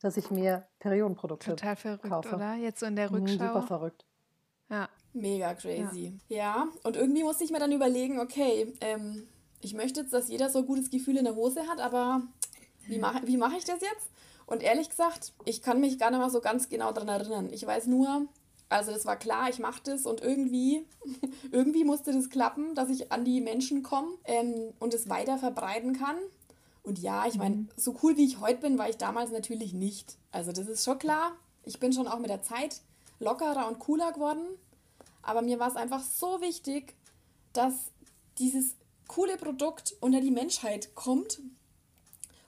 dass 0.00 0.16
ich 0.16 0.30
mir 0.30 0.66
Periodenprodukte 0.78 1.50
Total 1.50 1.76
verrückt, 1.76 2.08
kaufe. 2.08 2.36
oder? 2.36 2.54
Jetzt 2.54 2.80
so 2.80 2.86
in 2.86 2.96
der 2.96 3.10
mhm, 3.10 3.16
Rückschau. 3.16 3.48
super 3.48 3.62
verrückt. 3.62 4.06
Ja. 4.70 4.88
Mega 5.12 5.52
crazy. 5.52 6.18
Ja. 6.28 6.36
ja, 6.36 6.68
und 6.84 6.96
irgendwie 6.96 7.22
musste 7.22 7.44
ich 7.44 7.50
mir 7.50 7.58
dann 7.58 7.72
überlegen, 7.72 8.18
okay, 8.18 8.72
ähm, 8.80 9.28
ich 9.60 9.74
möchte 9.74 10.00
jetzt, 10.00 10.14
dass 10.14 10.30
jeder 10.30 10.48
so 10.48 10.60
ein 10.60 10.66
gutes 10.66 10.88
Gefühl 10.88 11.18
in 11.18 11.24
der 11.24 11.34
Hose 11.34 11.66
hat, 11.68 11.80
aber 11.80 12.22
wie 12.86 12.98
mache 12.98 13.26
wie 13.26 13.36
mach 13.36 13.52
ich 13.52 13.64
das 13.66 13.82
jetzt? 13.82 14.10
Und 14.50 14.64
ehrlich 14.64 14.90
gesagt, 14.90 15.32
ich 15.44 15.62
kann 15.62 15.80
mich 15.80 15.96
gar 15.96 16.10
nicht 16.10 16.18
mal 16.18 16.28
so 16.28 16.40
ganz 16.40 16.68
genau 16.68 16.90
daran 16.90 17.08
erinnern. 17.08 17.50
Ich 17.52 17.64
weiß 17.64 17.86
nur, 17.86 18.26
also 18.68 18.90
das 18.90 19.06
war 19.06 19.16
klar, 19.16 19.48
ich 19.48 19.60
mache 19.60 19.80
das 19.84 20.06
und 20.06 20.22
irgendwie, 20.22 20.84
irgendwie 21.52 21.84
musste 21.84 22.12
das 22.12 22.30
klappen, 22.30 22.74
dass 22.74 22.90
ich 22.90 23.12
an 23.12 23.24
die 23.24 23.40
Menschen 23.40 23.84
komme 23.84 24.08
ähm, 24.24 24.74
und 24.80 24.92
es 24.92 25.08
weiter 25.08 25.38
verbreiten 25.38 25.96
kann. 25.96 26.16
Und 26.82 26.98
ja, 26.98 27.26
ich 27.26 27.36
meine, 27.36 27.56
mhm. 27.56 27.68
so 27.76 27.94
cool 28.02 28.16
wie 28.16 28.24
ich 28.24 28.40
heute 28.40 28.62
bin, 28.62 28.76
war 28.76 28.88
ich 28.88 28.96
damals 28.96 29.30
natürlich 29.30 29.72
nicht. 29.72 30.18
Also 30.32 30.50
das 30.50 30.66
ist 30.66 30.84
schon 30.84 30.98
klar. 30.98 31.30
Ich 31.62 31.78
bin 31.78 31.92
schon 31.92 32.08
auch 32.08 32.18
mit 32.18 32.30
der 32.30 32.42
Zeit 32.42 32.80
lockerer 33.20 33.68
und 33.68 33.78
cooler 33.78 34.10
geworden. 34.10 34.44
Aber 35.22 35.42
mir 35.42 35.60
war 35.60 35.68
es 35.68 35.76
einfach 35.76 36.02
so 36.02 36.40
wichtig, 36.40 36.96
dass 37.52 37.92
dieses 38.38 38.74
coole 39.06 39.36
Produkt 39.36 39.94
unter 40.00 40.20
die 40.20 40.32
Menschheit 40.32 40.96
kommt. 40.96 41.40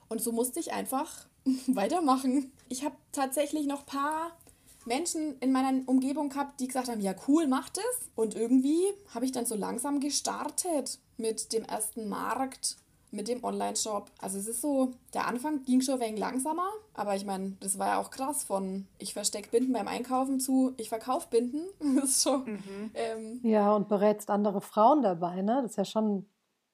Und 0.09 0.21
so 0.21 0.33
musste 0.33 0.59
ich 0.59 0.73
einfach 0.73 1.27
weitermachen. 1.67 2.51
Ich 2.69 2.83
habe 2.83 2.95
tatsächlich 3.11 3.67
noch 3.67 3.81
ein 3.81 3.85
paar 3.85 4.31
Menschen 4.85 5.37
in 5.39 5.51
meiner 5.51 5.87
Umgebung 5.87 6.29
gehabt, 6.29 6.59
die 6.59 6.67
gesagt 6.67 6.89
haben, 6.89 7.01
ja 7.01 7.13
cool, 7.27 7.47
mach 7.47 7.69
das. 7.69 8.09
Und 8.15 8.35
irgendwie 8.35 8.81
habe 9.13 9.25
ich 9.25 9.31
dann 9.31 9.45
so 9.45 9.55
langsam 9.55 9.99
gestartet 9.99 10.99
mit 11.17 11.53
dem 11.53 11.63
ersten 11.63 12.09
Markt, 12.09 12.77
mit 13.11 13.27
dem 13.27 13.43
Online-Shop. 13.43 14.11
Also 14.19 14.39
es 14.39 14.47
ist 14.47 14.61
so, 14.61 14.91
der 15.13 15.27
Anfang 15.27 15.63
ging 15.63 15.81
schon 15.81 15.95
ein 15.95 16.01
wenig 16.01 16.19
langsamer, 16.19 16.67
aber 16.93 17.15
ich 17.15 17.25
meine, 17.25 17.55
das 17.59 17.77
war 17.77 17.87
ja 17.87 17.97
auch 17.99 18.09
krass 18.09 18.43
von 18.43 18.87
ich 18.97 19.13
verstecke 19.13 19.51
Binden 19.51 19.73
beim 19.73 19.87
Einkaufen 19.87 20.39
zu 20.39 20.73
ich 20.77 20.89
verkaufe 20.89 21.27
Binden. 21.29 21.61
Das 21.95 22.09
ist 22.09 22.23
schon... 22.23 22.43
Mhm. 22.45 22.91
Ähm, 22.93 23.39
ja, 23.43 23.73
und 23.75 23.87
berätst 23.87 24.29
andere 24.29 24.61
Frauen 24.61 25.01
dabei, 25.01 25.41
ne? 25.41 25.59
Das 25.61 25.71
ist 25.71 25.77
ja 25.77 25.85
schon 25.85 26.25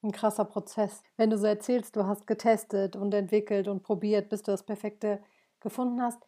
ein 0.02 0.12
krasser 0.12 0.46
Prozess. 0.46 1.04
Wenn 1.18 1.30
du 1.30 1.38
so 1.38 1.46
erzählst, 1.46 1.96
du 1.96 2.06
hast 2.06 2.28
getestet 2.28 2.96
und 2.96 3.14
entwickelt 3.14 3.68
und 3.68 3.84
probiert, 3.84 4.30
bis 4.30 4.42
du 4.44 4.52
das 4.52 4.64
Perfekte 4.64 5.22
gefunden 5.60 6.02
hast, 6.02 6.20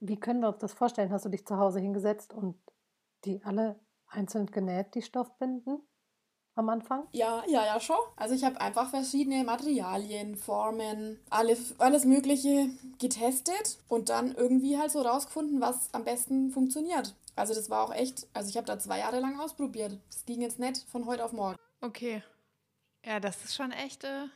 wie 0.00 0.18
können 0.18 0.40
wir 0.40 0.48
uns 0.48 0.58
das 0.58 0.74
vorstellen? 0.74 1.10
Hast 1.10 1.24
du 1.24 1.28
dich 1.28 1.46
zu 1.46 1.56
Hause 1.56 1.80
hingesetzt 1.80 2.34
und 2.34 2.56
die 3.24 3.42
alle 3.44 3.80
einzeln 4.08 4.46
genäht, 4.46 4.94
die 4.94 5.02
Stoffbinden? 5.02 5.80
am 6.56 6.68
Anfang? 6.70 7.06
Ja, 7.12 7.44
ja, 7.46 7.64
ja, 7.64 7.78
schon. 7.78 7.96
Also 8.16 8.34
ich 8.34 8.44
habe 8.44 8.60
einfach 8.60 8.90
verschiedene 8.90 9.44
Materialien, 9.44 10.36
Formen, 10.36 11.20
alles, 11.30 11.78
alles 11.78 12.04
Mögliche 12.04 12.70
getestet 12.98 13.78
und 13.88 14.08
dann 14.08 14.34
irgendwie 14.34 14.78
halt 14.78 14.90
so 14.90 15.02
rausgefunden, 15.02 15.60
was 15.60 15.92
am 15.92 16.04
besten 16.04 16.50
funktioniert. 16.50 17.14
Also 17.36 17.54
das 17.54 17.68
war 17.68 17.84
auch 17.84 17.94
echt, 17.94 18.26
also 18.32 18.48
ich 18.48 18.56
habe 18.56 18.66
da 18.66 18.78
zwei 18.78 18.98
Jahre 18.98 19.20
lang 19.20 19.38
ausprobiert. 19.38 19.98
Das 20.10 20.24
ging 20.24 20.40
jetzt 20.40 20.58
nicht 20.58 20.78
von 20.90 21.06
heute 21.06 21.24
auf 21.24 21.32
morgen. 21.32 21.56
Okay. 21.82 22.22
Ja, 23.06 23.20
das 23.20 23.44
ist 23.44 23.54
schon 23.54 23.70
echt 23.70 24.02
äh, 24.02 24.26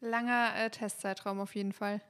langer 0.00 0.52
äh, 0.56 0.68
Testzeitraum 0.68 1.38
auf 1.38 1.54
jeden 1.54 1.72
Fall. 1.72 2.00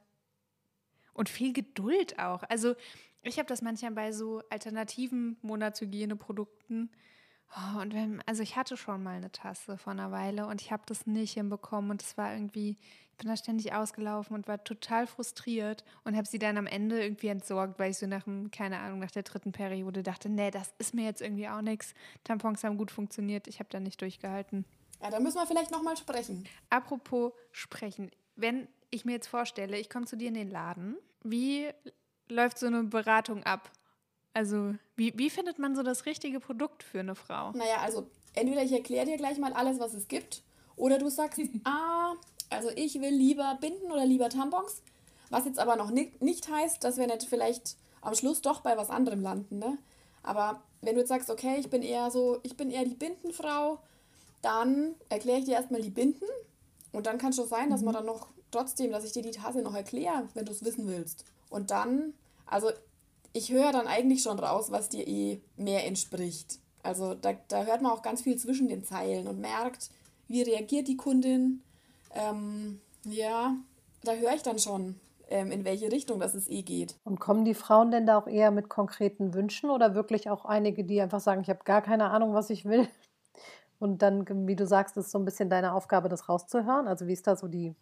Und 1.13 1.29
viel 1.29 1.53
Geduld 1.53 2.19
auch. 2.19 2.43
Also 2.45 2.75
ich 3.23 3.39
habe 3.39 3.49
das 3.49 3.61
manchmal 3.61 3.91
bei 3.91 4.11
so 4.11 4.43
alternativen 4.49 5.37
Monatshygieneprodukten. 5.43 6.91
Oh, 7.55 7.81
und 7.83 7.93
wenn, 7.93 8.23
also 8.25 8.43
ich 8.43 8.57
hatte 8.57 8.79
schon 8.79 9.03
mal 9.03 9.17
eine 9.17 9.31
Tasse 9.31 9.77
vor 9.77 9.93
einer 9.93 10.11
Weile 10.11 10.47
und 10.47 10.63
ich 10.63 10.73
habe 10.73 10.83
das 10.87 11.07
nicht 11.07 11.35
hinbekommen 11.35 11.91
und 11.91 12.03
es 12.03 12.17
war 12.17 12.33
irgendwie, 12.33 12.79
ich 13.11 13.19
bin 13.19 13.29
da 13.29 13.37
ständig 13.37 13.75
ausgelaufen 13.75 14.35
und 14.35 14.49
war 14.49 14.65
total 14.65 15.07
frustriert 15.07 15.85
und 16.03 16.17
habe 16.17 16.27
sie 16.27 16.39
dann 16.39 16.57
am 16.57 16.67
Ende 16.67 17.01
irgendwie 17.03 17.29
entsorgt, 17.29 17.79
weil 17.79 17.91
ich 17.91 17.99
so 17.99 18.07
nach, 18.07 18.25
keine 18.51 18.79
Ahnung, 18.79 19.01
nach 19.01 19.11
der 19.11 19.23
dritten 19.23 19.53
Periode 19.53 20.03
dachte, 20.03 20.31
nee, 20.31 20.51
das 20.51 20.73
ist 20.79 20.95
mir 20.95 21.05
jetzt 21.05 21.21
irgendwie 21.21 21.49
auch 21.49 21.61
nichts. 21.61 21.93
Tampons 22.25 22.65
haben 22.65 22.79
gut 22.79 22.91
funktioniert, 22.91 23.47
ich 23.49 23.59
habe 23.61 23.69
da 23.71 23.81
nicht 23.81 24.01
durchgehalten. 24.01 24.65
Ja, 25.03 25.11
da 25.11 25.21
müssen 25.21 25.39
wir 25.39 25.47
vielleicht 25.47 25.71
nochmal 25.71 25.97
sprechen. 25.97 26.47
Apropos 26.71 27.33
sprechen. 27.53 28.11
Wenn 28.37 28.69
ich 28.91 29.05
mir 29.05 29.13
jetzt 29.13 29.27
vorstelle, 29.27 29.79
ich 29.79 29.91
komme 29.91 30.07
zu 30.07 30.17
dir 30.17 30.29
in 30.29 30.35
den 30.35 30.51
Laden, 30.51 30.97
wie 31.23 31.69
läuft 32.29 32.59
so 32.59 32.67
eine 32.67 32.85
Beratung 32.85 33.43
ab? 33.45 33.71
Also, 34.33 34.75
wie, 34.97 35.17
wie 35.17 35.31
findet 35.31 35.59
man 35.59 35.77
so 35.77 35.83
das 35.83 36.07
richtige 36.07 36.41
Produkt 36.41 36.83
für 36.83 37.01
eine 37.01 37.15
Frau? 37.15 37.53
Naja, 37.53 37.77
also 37.83 38.09
entweder 38.35 38.63
ich 38.63 38.73
erkläre 38.73 39.07
dir 39.07 39.17
gleich 39.17 39.39
mal 39.39 39.53
alles, 39.53 39.79
was 39.79 39.95
es 39.95 40.09
gibt, 40.09 40.43
oder 40.77 40.99
du 40.99 41.09
sagst, 41.09 41.41
ah, 41.65 42.15
also 42.51 42.71
ich 42.75 43.01
will 43.01 43.15
lieber 43.15 43.57
Binden 43.61 43.93
oder 43.93 44.05
lieber 44.05 44.29
Tampons, 44.29 44.83
was 45.31 45.45
jetzt 45.45 45.59
aber 45.59 45.77
noch 45.77 45.91
nicht, 45.91 46.21
nicht 46.23 46.49
heißt, 46.49 46.83
dass 46.83 46.97
wir 46.97 47.07
nicht 47.07 47.25
vielleicht 47.25 47.77
am 48.01 48.15
Schluss 48.15 48.43
doch 48.43 48.61
bei 48.61 48.77
was 48.77 48.91
anderem 48.91 49.21
landen, 49.21 49.59
ne? 49.59 49.79
Aber 50.23 50.63
wenn 50.81 50.95
du 50.95 51.01
jetzt 51.01 51.09
sagst, 51.09 51.31
okay, 51.31 51.57
ich 51.59 51.71
bin 51.71 51.83
eher 51.83 52.11
so, 52.11 52.39
ich 52.43 52.57
bin 52.57 52.71
eher 52.71 52.85
die 52.85 52.95
Bindenfrau, 52.95 53.79
dann 54.45 54.95
erkläre 55.09 55.39
ich 55.39 55.45
dir 55.47 55.55
erstmal 55.55 55.81
die 55.81 55.91
Binden 55.91 56.27
und 56.93 57.07
dann 57.07 57.19
kann 57.19 57.31
es 57.31 57.37
schon 57.37 57.49
sein, 57.49 57.71
dass 57.71 57.83
man 57.83 57.95
mhm. 57.95 57.99
dann 57.99 58.07
noch 58.07 58.29
trotzdem, 58.51 58.93
dass 58.93 59.05
ich 59.05 59.13
dir 59.13 59.23
die 59.23 59.31
Tasse 59.31 59.63
noch 59.63 59.75
erkläre, 59.75 60.29
wenn 60.35 60.45
du 60.45 60.53
es 60.53 60.65
wissen 60.65 60.87
willst. 60.87 61.25
Und 61.51 61.71
dann, 61.71 62.15
also 62.47 62.71
ich 63.33 63.51
höre 63.51 63.73
dann 63.73 63.87
eigentlich 63.87 64.23
schon 64.23 64.39
raus, 64.39 64.71
was 64.71 64.89
dir 64.89 65.07
eh 65.07 65.41
mehr 65.57 65.87
entspricht. 65.87 66.59
Also 66.83 67.15
da, 67.15 67.33
da 67.49 67.65
hört 67.65 67.83
man 67.83 67.93
auch 67.93 68.03
ganz 68.03 68.23
viel 68.23 68.37
zwischen 68.37 68.69
den 68.69 68.85
Zeilen 68.85 69.27
und 69.27 69.41
merkt, 69.41 69.91
wie 70.29 70.43
reagiert 70.43 70.87
die 70.87 70.97
Kundin. 70.97 71.63
Ähm, 72.13 72.81
ja, 73.05 73.57
da 74.05 74.13
höre 74.13 74.35
ich 74.35 74.43
dann 74.43 74.59
schon, 74.59 75.01
ähm, 75.29 75.51
in 75.51 75.65
welche 75.65 75.91
Richtung 75.91 76.21
das 76.21 76.35
es 76.35 76.49
eh 76.49 76.63
geht. 76.63 76.97
Und 77.05 77.19
kommen 77.19 77.45
die 77.45 77.55
Frauen 77.55 77.91
denn 77.91 78.07
da 78.07 78.19
auch 78.19 78.27
eher 78.27 78.51
mit 78.51 78.69
konkreten 78.69 79.35
Wünschen 79.35 79.71
oder 79.71 79.95
wirklich 79.95 80.31
auch 80.31 80.45
einige, 80.45 80.85
die 80.85 81.01
einfach 81.01 81.21
sagen, 81.21 81.41
ich 81.41 81.49
habe 81.49 81.65
gar 81.65 81.83
keine 81.83 82.11
Ahnung, 82.11 82.35
was 82.35 82.51
ich 82.51 82.65
will? 82.67 82.87
Und 83.85 83.99
dann, 83.99 84.25
wie 84.49 84.57
du 84.57 84.67
sagst, 84.67 84.97
ist 84.97 85.11
so 85.11 85.19
ein 85.19 85.27
bisschen 85.27 85.51
deine 85.51 85.75
Aufgabe, 85.75 86.09
das 86.09 86.31
rauszuhören. 86.31 86.89
Also 86.89 87.07
wie 87.07 87.13
ist 87.13 87.27
da 87.27 87.37
so 87.37 87.49
die 87.49 87.75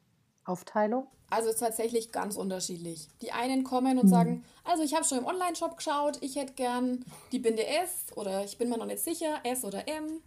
Aufteilung? 0.44 1.06
Also 1.30 1.48
es 1.48 1.54
ist 1.54 1.60
tatsächlich 1.60 2.10
ganz 2.10 2.34
unterschiedlich. 2.34 3.06
Die 3.22 3.30
einen 3.30 3.62
kommen 3.62 4.00
und 4.00 4.06
mhm. 4.06 4.10
sagen, 4.10 4.44
also 4.64 4.82
ich 4.82 4.96
habe 4.96 5.04
schon 5.04 5.18
im 5.18 5.26
Online-Shop 5.26 5.76
geschaut, 5.76 6.18
ich 6.20 6.34
hätte 6.34 6.54
gern 6.54 7.04
die 7.30 7.38
Binde 7.38 7.64
S 7.64 8.06
oder 8.16 8.42
ich 8.42 8.58
bin 8.58 8.68
mir 8.68 8.78
noch 8.78 8.86
nicht 8.86 8.98
sicher, 8.98 9.38
S 9.44 9.64
oder 9.64 9.86
M 9.86 10.20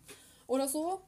oder 0.48 0.70
so. 0.70 1.02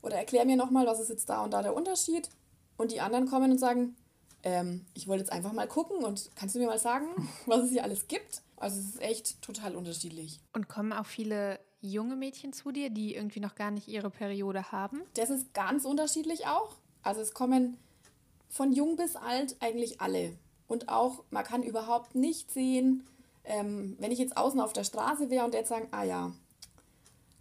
Oder 0.00 0.16
erklär 0.16 0.46
mir 0.46 0.56
nochmal, 0.56 0.86
was 0.86 1.00
ist 1.00 1.10
jetzt 1.10 1.28
da 1.28 1.44
und 1.44 1.52
da 1.52 1.60
der 1.60 1.76
Unterschied. 1.76 2.30
Und 2.78 2.92
die 2.92 3.02
anderen 3.02 3.28
kommen 3.28 3.50
und 3.50 3.58
sagen, 3.58 3.94
ähm, 4.42 4.86
ich 4.94 5.06
wollte 5.06 5.24
jetzt 5.24 5.32
einfach 5.32 5.52
mal 5.52 5.68
gucken 5.68 6.02
und 6.02 6.30
kannst 6.34 6.54
du 6.54 6.60
mir 6.60 6.66
mal 6.66 6.78
sagen, 6.78 7.08
was 7.46 7.64
es 7.64 7.72
hier 7.72 7.84
alles 7.84 8.08
gibt? 8.08 8.40
Also 8.56 8.80
es 8.80 8.86
ist 8.86 9.02
echt 9.02 9.42
total 9.42 9.76
unterschiedlich. 9.76 10.40
Und 10.54 10.66
kommen 10.66 10.94
auch 10.94 11.04
viele 11.04 11.58
junge 11.84 12.16
Mädchen 12.16 12.52
zu 12.52 12.72
dir, 12.72 12.90
die 12.90 13.14
irgendwie 13.14 13.40
noch 13.40 13.54
gar 13.54 13.70
nicht 13.70 13.88
ihre 13.88 14.10
Periode 14.10 14.72
haben? 14.72 15.02
Das 15.14 15.30
ist 15.30 15.52
ganz 15.54 15.84
unterschiedlich 15.84 16.46
auch. 16.46 16.76
Also 17.02 17.20
es 17.20 17.34
kommen 17.34 17.76
von 18.48 18.72
jung 18.72 18.96
bis 18.96 19.16
alt 19.16 19.56
eigentlich 19.60 20.00
alle. 20.00 20.36
Und 20.66 20.88
auch, 20.88 21.24
man 21.30 21.44
kann 21.44 21.62
überhaupt 21.62 22.14
nicht 22.14 22.50
sehen, 22.50 23.06
ähm, 23.44 23.96
wenn 23.98 24.12
ich 24.12 24.18
jetzt 24.18 24.36
außen 24.36 24.60
auf 24.60 24.72
der 24.72 24.84
Straße 24.84 25.28
wäre 25.28 25.44
und 25.44 25.52
der 25.52 25.60
jetzt 25.60 25.68
sagen, 25.68 25.88
ah 25.90 26.04
ja, 26.04 26.32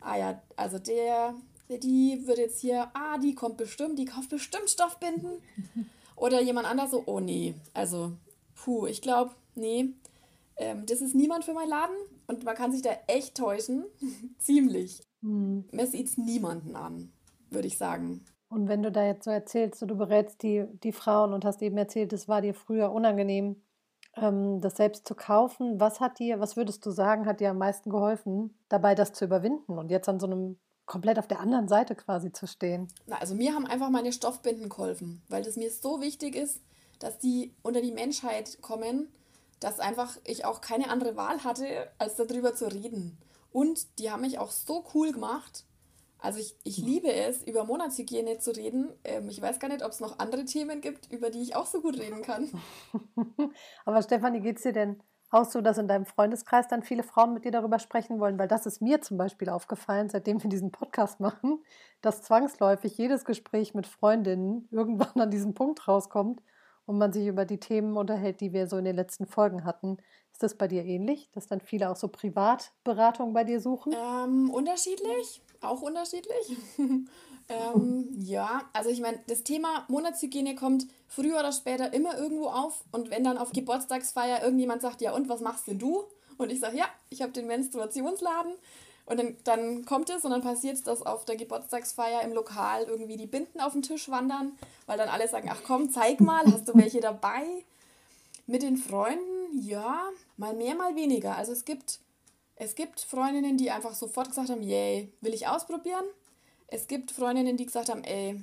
ah 0.02 0.18
ja, 0.18 0.42
also 0.58 0.80
der, 0.80 1.34
die 1.70 2.28
würde 2.28 2.42
jetzt 2.42 2.60
hier, 2.60 2.92
ah, 2.94 3.18
die 3.18 3.36
kommt 3.36 3.58
bestimmt, 3.58 3.98
die 3.98 4.06
kauft 4.06 4.30
bestimmt 4.30 4.70
Stoffbinden. 4.70 5.42
Oder 6.16 6.42
jemand 6.42 6.68
anders 6.68 6.92
so, 6.92 7.04
oh 7.06 7.20
nee, 7.20 7.56
also, 7.74 8.12
puh, 8.56 8.86
ich 8.86 9.02
glaube, 9.02 9.32
nee, 9.56 9.90
ähm, 10.58 10.86
das 10.86 11.02
ist 11.02 11.16
niemand 11.16 11.46
für 11.46 11.54
meinen 11.54 11.70
Laden. 11.70 11.96
Und 12.34 12.44
man 12.46 12.56
kann 12.56 12.72
sich 12.72 12.82
da 12.82 12.92
echt 13.08 13.36
täuschen. 13.36 13.86
Ziemlich. 14.40 15.02
Mhm. 15.22 15.66
Man 15.72 15.88
sieht 15.88 16.08
es 16.08 16.18
niemanden 16.18 16.76
an, 16.76 17.12
würde 17.50 17.68
ich 17.68 17.78
sagen. 17.78 18.26
Und 18.50 18.68
wenn 18.68 18.84
du 18.84 18.92
da 18.92 19.06
jetzt 19.06 19.24
so 19.24 19.32
erzählst, 19.32 19.80
so 19.80 19.86
du 19.86 19.96
berätst 19.96 20.44
die, 20.44 20.66
die 20.84 20.92
Frauen 20.92 21.34
und 21.34 21.46
hast 21.46 21.62
eben 21.62 21.78
erzählt, 21.78 22.14
es 22.14 22.28
war 22.28 22.42
dir 22.42 22.54
früher 22.54 22.92
unangenehm, 22.92 23.62
ähm, 24.16 24.62
das 24.62 24.76
selbst 24.78 25.08
zu 25.08 25.16
kaufen, 25.16 25.80
was 25.80 26.00
hat 26.00 26.20
dir, 26.20 26.40
was 26.40 26.56
würdest 26.56 26.86
du 26.86 26.92
sagen, 26.92 27.26
hat 27.26 27.40
dir 27.40 27.50
am 27.50 27.58
meisten 27.58 27.90
geholfen, 27.90 28.56
dabei 28.70 28.94
das 28.94 29.12
zu 29.14 29.26
überwinden 29.26 29.78
und 29.78 29.90
jetzt 29.90 30.08
an 30.08 30.20
so 30.20 30.28
einem 30.28 30.60
komplett 30.86 31.18
auf 31.18 31.28
der 31.28 31.40
anderen 31.40 31.68
Seite 31.68 31.96
quasi 31.96 32.32
zu 32.32 32.46
stehen? 32.46 32.88
Na, 33.08 33.18
also 33.18 33.34
mir 33.34 33.56
haben 33.56 33.66
einfach 33.66 33.90
meine 33.90 34.12
Stoffbinden 34.12 34.70
geholfen, 34.70 35.24
weil 35.30 35.42
es 35.48 35.56
mir 35.56 35.72
so 35.72 36.02
wichtig 36.02 36.36
ist, 36.36 36.62
dass 37.00 37.18
die 37.18 37.56
unter 37.64 37.82
die 37.82 37.92
Menschheit 37.92 38.62
kommen 38.62 39.08
dass 39.64 39.80
einfach 39.80 40.18
ich 40.26 40.46
auch 40.46 40.62
keine 40.62 40.90
andere 40.90 41.16
Wahl 41.16 41.44
hatte, 41.44 41.90
als 41.98 42.16
darüber 42.16 42.54
zu 42.54 42.66
reden. 42.72 43.18
Und 43.52 44.00
die 44.00 44.12
haben 44.12 44.22
mich 44.22 44.40
auch 44.40 44.52
so 44.52 44.84
cool 44.94 45.12
gemacht. 45.12 45.66
Also 46.20 46.40
ich, 46.40 46.56
ich 46.64 46.78
liebe 46.78 47.12
es, 47.12 47.44
über 47.44 47.66
Monatshygiene 47.66 48.40
zu 48.40 48.52
reden. 48.52 48.90
Ähm, 49.04 49.30
ich 49.30 49.42
weiß 49.42 49.60
gar 49.60 49.68
nicht, 49.68 49.84
ob 49.84 49.92
es 49.92 50.00
noch 50.00 50.20
andere 50.20 50.46
Themen 50.46 50.82
gibt, 50.82 51.12
über 51.12 51.30
die 51.30 51.42
ich 51.42 51.56
auch 51.56 51.66
so 51.66 51.82
gut 51.82 51.98
reden 51.98 52.22
kann. 52.22 52.50
Aber 53.86 54.02
Stefanie, 54.02 54.40
geht 54.40 54.58
es 54.58 54.64
dir 54.64 54.74
denn 54.74 55.02
auch 55.30 55.46
so, 55.46 55.62
dass 55.62 55.78
in 55.78 55.88
deinem 55.88 56.06
Freundeskreis 56.06 56.68
dann 56.68 56.84
viele 56.84 57.04
Frauen 57.04 57.34
mit 57.34 57.44
dir 57.46 57.52
darüber 57.52 57.80
sprechen 57.80 58.20
wollen? 58.20 58.40
Weil 58.40 58.48
das 58.48 58.66
ist 58.66 58.82
mir 58.82 59.02
zum 59.02 59.18
Beispiel 59.18 59.50
aufgefallen, 59.50 60.10
seitdem 60.10 60.42
wir 60.42 60.50
diesen 60.50 60.72
Podcast 60.72 61.20
machen, 61.20 61.64
dass 62.02 62.22
zwangsläufig 62.22 62.98
jedes 62.98 63.26
Gespräch 63.26 63.74
mit 63.74 63.88
Freundinnen 63.88 64.68
irgendwann 64.72 65.22
an 65.22 65.32
diesem 65.32 65.54
Punkt 65.54 65.88
rauskommt 65.88 66.42
und 66.86 66.98
man 66.98 67.14
sich 67.14 67.28
über 67.28 67.46
die 67.46 67.60
Themen 67.60 67.98
unterhält, 67.98 68.42
die 68.42 68.54
wir 68.54 68.68
so 68.68 68.78
in 68.78 68.86
den 68.86 68.96
letzten 68.96 69.26
Folgen 69.26 69.64
hatten. 69.64 69.98
Ist 70.32 70.44
das 70.44 70.56
bei 70.56 70.68
dir 70.68 70.84
ähnlich, 70.84 71.30
dass 71.32 71.48
dann 71.48 71.62
viele 71.62 71.90
auch 71.90 71.96
so 71.96 72.08
Privatberatung 72.08 73.34
bei 73.34 73.44
dir 73.44 73.60
suchen? 73.62 73.94
Ähm, 73.94 74.50
unterschiedlich, 74.50 75.42
auch 75.62 75.82
unterschiedlich. 75.82 76.58
ähm, 76.78 78.10
ja, 78.18 78.64
also 78.74 78.90
ich 78.90 79.00
meine, 79.00 79.20
das 79.28 79.44
Thema 79.44 79.86
Monatshygiene 79.88 80.56
kommt 80.56 80.88
früher 81.08 81.40
oder 81.40 81.52
später 81.52 81.94
immer 81.94 82.18
irgendwo 82.18 82.48
auf. 82.48 82.84
Und 82.92 83.12
wenn 83.12 83.24
dann 83.24 83.38
auf 83.38 83.52
Geburtstagsfeier 83.52 84.44
irgendjemand 84.44 84.82
sagt, 84.82 85.02
ja 85.02 85.14
und 85.14 85.30
was 85.30 85.42
machst 85.42 85.68
denn 85.68 85.80
du? 85.80 86.04
Und 86.38 86.52
ich 86.52 86.60
sage, 86.60 86.78
ja, 86.78 86.86
ich 87.10 87.22
habe 87.22 87.32
den 87.32 87.48
Menstruationsladen. 87.48 88.54
Und 89.06 89.20
dann, 89.20 89.36
dann 89.44 89.86
kommt 89.86 90.10
es 90.10 90.24
und 90.24 90.32
dann 90.32 90.42
passiert 90.42 90.76
es, 90.76 90.84
dass 90.84 91.02
auf 91.02 91.26
der 91.26 91.36
Geburtstagsfeier 91.36 92.22
im 92.22 92.34
Lokal 92.34 92.84
irgendwie 92.84 93.18
die 93.18 93.28
Binden 93.28 93.60
auf 93.60 93.74
den 93.74 93.82
Tisch 93.82 94.10
wandern, 94.10 94.58
weil 94.86 94.98
dann 94.98 95.10
alle 95.10 95.28
sagen, 95.28 95.50
ach 95.52 95.62
komm, 95.66 95.90
zeig 95.92 96.22
mal, 96.22 96.46
hast 96.46 96.70
du 96.70 96.74
welche 96.76 97.02
dabei? 97.02 97.44
Mit 98.48 98.64
den 98.64 98.78
Freunden, 98.78 99.62
ja, 99.62 100.10
mal 100.38 100.54
mehr, 100.54 100.76
mal 100.76 100.96
weniger. 100.96 101.36
Also 101.36 101.52
es 101.52 101.66
gibt, 101.66 102.00
es 102.56 102.76
gibt 102.76 103.02
Freundinnen, 103.02 103.58
die 103.58 103.72
einfach 103.72 103.94
sofort 103.94 104.30
gesagt 104.30 104.50
haben, 104.50 104.64
yay, 104.64 105.12
will 105.22 105.34
ich 105.34 105.48
ausprobieren. 105.48 106.06
Es 106.68 106.88
gibt 106.88 107.12
Freundinnen, 107.12 107.58
die 107.58 107.66
gesagt 107.66 107.90
haben, 107.90 108.04
ey, 108.04 108.42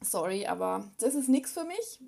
sorry, 0.00 0.46
aber 0.46 0.90
das 0.98 1.14
ist 1.14 1.28
nichts 1.28 1.52
für 1.52 1.64
mich. 1.64 2.00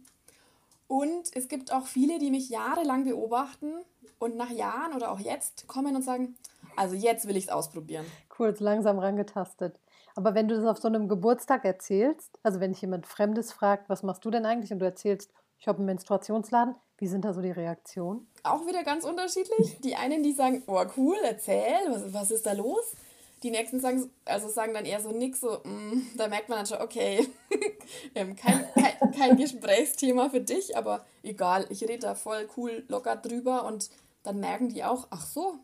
Und 0.89 1.35
es 1.35 1.49
gibt 1.49 1.73
auch 1.73 1.87
viele, 1.87 2.19
die 2.19 2.31
mich 2.31 2.49
jahrelang 2.49 3.05
beobachten 3.05 3.73
und 4.19 4.37
nach 4.37 4.51
Jahren 4.51 4.95
oder 4.95 5.11
auch 5.11 5.21
jetzt 5.21 5.67
kommen 5.67 5.97
und 5.97 6.03
sagen, 6.03 6.37
also 6.77 6.95
jetzt 6.95 7.29
will 7.29 7.37
ich 7.37 7.45
es 7.45 7.51
ausprobieren. 7.51 8.05
Cool, 8.39 8.55
so 8.57 8.65
langsam 8.65 8.99
rangetastet. 8.99 9.81
Aber 10.17 10.35
wenn 10.35 10.49
du 10.49 10.57
das 10.57 10.65
auf 10.65 10.79
so 10.79 10.89
einem 10.89 11.09
Geburtstag 11.09 11.65
erzählst, 11.65 12.39
also 12.43 12.61
wenn 12.61 12.73
dich 12.73 12.83
jemand 12.83 13.07
Fremdes 13.07 13.53
fragt, 13.53 13.89
was 13.89 14.03
machst 14.03 14.25
du 14.25 14.31
denn 14.31 14.47
eigentlich 14.47 14.73
und 14.73 14.79
du 14.79 14.85
erzählst, 14.87 15.33
ich 15.59 15.67
habe 15.67 15.79
einen 15.79 15.87
Menstruationsladen, 15.87 16.75
wie 16.99 17.07
sind 17.07 17.25
da 17.25 17.33
so 17.33 17.41
die 17.41 17.51
Reaktionen? 17.51 18.29
Auch 18.45 18.67
wieder 18.67 18.85
ganz 18.85 19.05
unterschiedlich. 19.05 19.81
Die 19.81 19.97
einen, 19.97 20.23
die 20.23 20.33
sagen, 20.33 20.63
oh 20.67 20.85
cool, 20.97 21.17
erzähl, 21.25 21.65
was, 21.89 22.13
was 22.13 22.31
ist 22.31 22.47
da 22.47 22.53
los? 22.53 22.95
Die 23.43 23.51
nächsten 23.51 23.81
sagen, 23.81 24.11
also 24.25 24.49
sagen 24.49 24.73
dann 24.73 24.85
eher 24.85 25.01
so 25.01 25.11
nix, 25.11 25.41
so, 25.41 25.59
mm, 25.65 26.17
da 26.17 26.29
merkt 26.29 26.49
man 26.49 26.59
dann 26.59 26.67
schon, 26.67 26.81
okay, 26.81 27.27
kein, 28.15 28.37
kein, 28.37 29.13
kein 29.13 29.37
Gesprächsthema 29.37 30.31
für 30.31 30.41
dich, 30.41 30.77
aber 30.77 31.05
egal, 31.23 31.67
ich 31.69 31.83
rede 31.83 31.99
da 31.99 32.15
voll 32.15 32.49
cool, 32.57 32.85
locker 32.89 33.17
drüber 33.17 33.65
und 33.65 33.91
dann 34.23 34.41
merken 34.41 34.71
die 34.71 34.85
auch, 34.85 35.09
ach 35.11 35.27
so, 35.27 35.59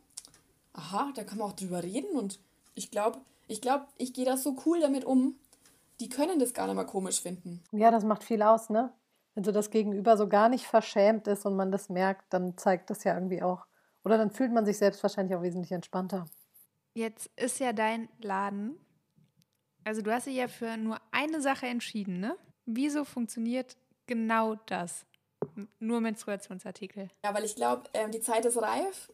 aha, 0.72 1.12
da 1.14 1.24
kann 1.24 1.38
man 1.38 1.48
auch 1.48 1.56
drüber 1.56 1.82
reden 1.82 2.16
und 2.16 2.38
ich 2.74 2.90
glaube, 2.90 3.18
ich 3.48 3.60
glaube, 3.60 3.86
ich 3.96 4.12
gehe 4.12 4.24
da 4.24 4.36
so 4.36 4.56
cool 4.64 4.80
damit 4.80 5.04
um, 5.04 5.36
die 5.98 6.08
können 6.08 6.38
das 6.38 6.54
gar 6.54 6.66
nicht 6.66 6.76
mal 6.76 6.84
komisch 6.84 7.20
finden. 7.20 7.62
Ja, 7.72 7.90
das 7.90 8.04
macht 8.04 8.24
viel 8.24 8.42
aus, 8.42 8.70
ne? 8.70 8.92
Wenn 9.34 9.44
so 9.44 9.52
das 9.52 9.70
Gegenüber 9.70 10.16
so 10.16 10.28
gar 10.28 10.48
nicht 10.48 10.66
verschämt 10.66 11.26
ist 11.26 11.46
und 11.46 11.56
man 11.56 11.70
das 11.70 11.88
merkt, 11.88 12.32
dann 12.32 12.56
zeigt 12.56 12.90
das 12.90 13.04
ja 13.04 13.14
irgendwie 13.14 13.42
auch. 13.42 13.66
Oder 14.04 14.18
dann 14.18 14.30
fühlt 14.30 14.52
man 14.52 14.64
sich 14.64 14.78
selbst 14.78 15.02
wahrscheinlich 15.02 15.36
auch 15.36 15.42
wesentlich 15.42 15.72
entspannter. 15.72 16.26
Jetzt 16.94 17.30
ist 17.36 17.60
ja 17.60 17.72
dein 17.72 18.08
Laden. 18.20 18.78
Also 19.84 20.02
du 20.02 20.12
hast 20.12 20.26
dich 20.26 20.36
ja 20.36 20.48
für 20.48 20.76
nur 20.76 20.98
eine 21.12 21.40
Sache 21.40 21.66
entschieden, 21.66 22.20
ne? 22.20 22.36
Wieso 22.66 23.04
funktioniert 23.04 23.76
genau 24.06 24.56
das? 24.66 25.04
Nur 25.78 26.00
Menstruationsartikel. 26.00 27.08
Ja, 27.24 27.34
weil 27.34 27.44
ich 27.44 27.56
glaube, 27.56 27.84
ähm, 27.94 28.10
die 28.10 28.20
Zeit 28.20 28.44
ist 28.44 28.60
reif, 28.60 29.10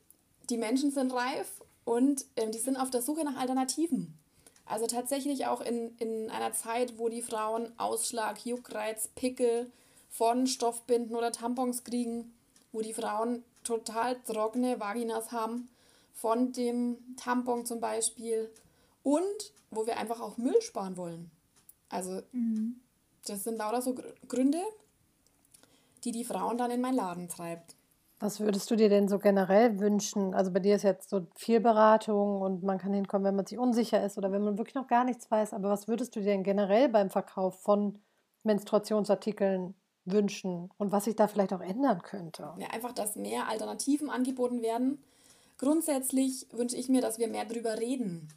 die 0.51 0.57
Menschen 0.57 0.91
sind 0.91 1.13
reif 1.13 1.61
und 1.85 2.25
ähm, 2.37 2.53
die 2.53 2.59
sind 2.59 2.77
auf 2.77 2.91
der 2.91 3.03
Suche 3.03 3.25
nach 3.25 3.37
Alternativen. 3.37 4.19
Also 4.67 4.87
tatsächlich 4.87 5.47
auch 5.47 5.61
in, 5.61 5.97
in 5.99 6.29
einer 6.31 6.53
Zeit, 6.53 6.99
wo 6.99 7.09
die 7.09 7.23
Frauen 7.23 7.73
Ausschlag, 7.79 8.45
Juckreiz, 8.45 9.09
Pickel 9.15 9.71
von 10.11 10.47
Stoffbinden 10.47 11.15
oder 11.15 11.31
Tampons 11.31 11.85
kriegen, 11.85 12.35
wo 12.73 12.81
die 12.81 12.95
Frauen 12.95 13.45
total 13.63 14.21
trockene 14.23 14.81
Vaginas 14.81 15.31
haben, 15.31 15.69
von 16.15 16.53
dem 16.53 16.97
Tampon 17.17 17.65
zum 17.67 17.81
Beispiel 17.81 18.51
und 19.03 19.53
wo 19.71 19.87
wir 19.87 19.99
einfach 19.99 20.21
auch 20.21 20.37
Müll 20.37 20.61
sparen 20.63 20.97
wollen. 20.97 21.31
Also 21.89 22.23
mhm. 22.33 22.81
das 23.27 23.45
sind 23.45 23.59
lauter 23.59 23.83
so 23.83 23.95
Gründe, 24.27 24.63
die 26.05 26.13
die 26.13 26.25
Frauen 26.25 26.59
dann 26.59 26.71
in 26.71 26.81
meinen 26.81 26.97
Laden 26.97 27.29
treibt. 27.29 27.76
Was 28.19 28.41
würdest 28.41 28.71
du 28.71 28.77
dir 28.77 28.89
denn 28.89 29.09
so 29.09 29.19
generell 29.19 29.79
wünschen? 29.79 30.33
Also 30.33 30.51
bei 30.51 30.61
dir 30.61 30.77
ist 30.77 30.85
jetzt 30.85 31.11
so 31.11 31.27
viel 31.35 31.61
Beratung 31.61 32.41
und 32.41 32.63
man 32.63 32.79
kann 32.79 32.95
hinkommen, 32.95 33.27
wenn 33.27 33.37
man 33.37 33.45
sich 33.45 33.59
unsicher 33.59 34.03
ist 34.03 34.17
oder 34.17 34.33
wenn 34.33 34.43
man 34.43 34.57
wirklich 34.57 34.75
noch 34.75 34.87
gar 34.87 35.05
nichts 35.05 35.31
weiß. 35.31 35.53
Aber 35.53 35.69
was 35.69 35.87
würdest 35.87 36.17
du 36.17 36.21
dir 36.21 36.27
denn 36.27 36.43
generell 36.43 36.89
beim 36.89 37.11
Verkauf 37.11 37.61
von 37.61 37.99
Menstruationsartikeln 38.43 39.75
wünschen 40.07 40.71
und 40.79 40.93
was 40.93 41.05
sich 41.05 41.17
da 41.17 41.29
vielleicht 41.29 41.53
auch 41.53 41.61
ändern 41.61 42.01
könnte? 42.01 42.55
Ja, 42.59 42.69
einfach, 42.69 42.93
dass 42.93 43.17
mehr 43.17 43.49
Alternativen 43.49 44.09
angeboten 44.09 44.63
werden. 44.63 45.03
Grundsätzlich 45.59 46.47
wünsche 46.53 46.77
ich 46.77 46.89
mir, 46.89 47.03
dass 47.03 47.19
wir 47.19 47.29
mehr 47.29 47.45
darüber 47.45 47.79
reden. 47.79 48.29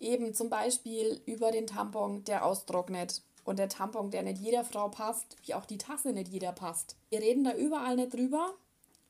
Eben 0.00 0.34
zum 0.34 0.50
Beispiel 0.50 1.22
über 1.24 1.50
den 1.50 1.66
Tampon, 1.66 2.24
der 2.24 2.44
austrocknet 2.44 3.22
und 3.44 3.58
der 3.58 3.70
Tampon, 3.70 4.10
der 4.10 4.22
nicht 4.22 4.38
jeder 4.38 4.64
Frau 4.64 4.88
passt, 4.88 5.36
wie 5.46 5.54
auch 5.54 5.64
die 5.64 5.78
Tasse 5.78 6.12
nicht 6.12 6.28
jeder 6.28 6.52
passt. 6.52 6.96
Wir 7.08 7.20
reden 7.20 7.44
da 7.44 7.54
überall 7.54 7.96
nicht 7.96 8.12
drüber, 8.12 8.54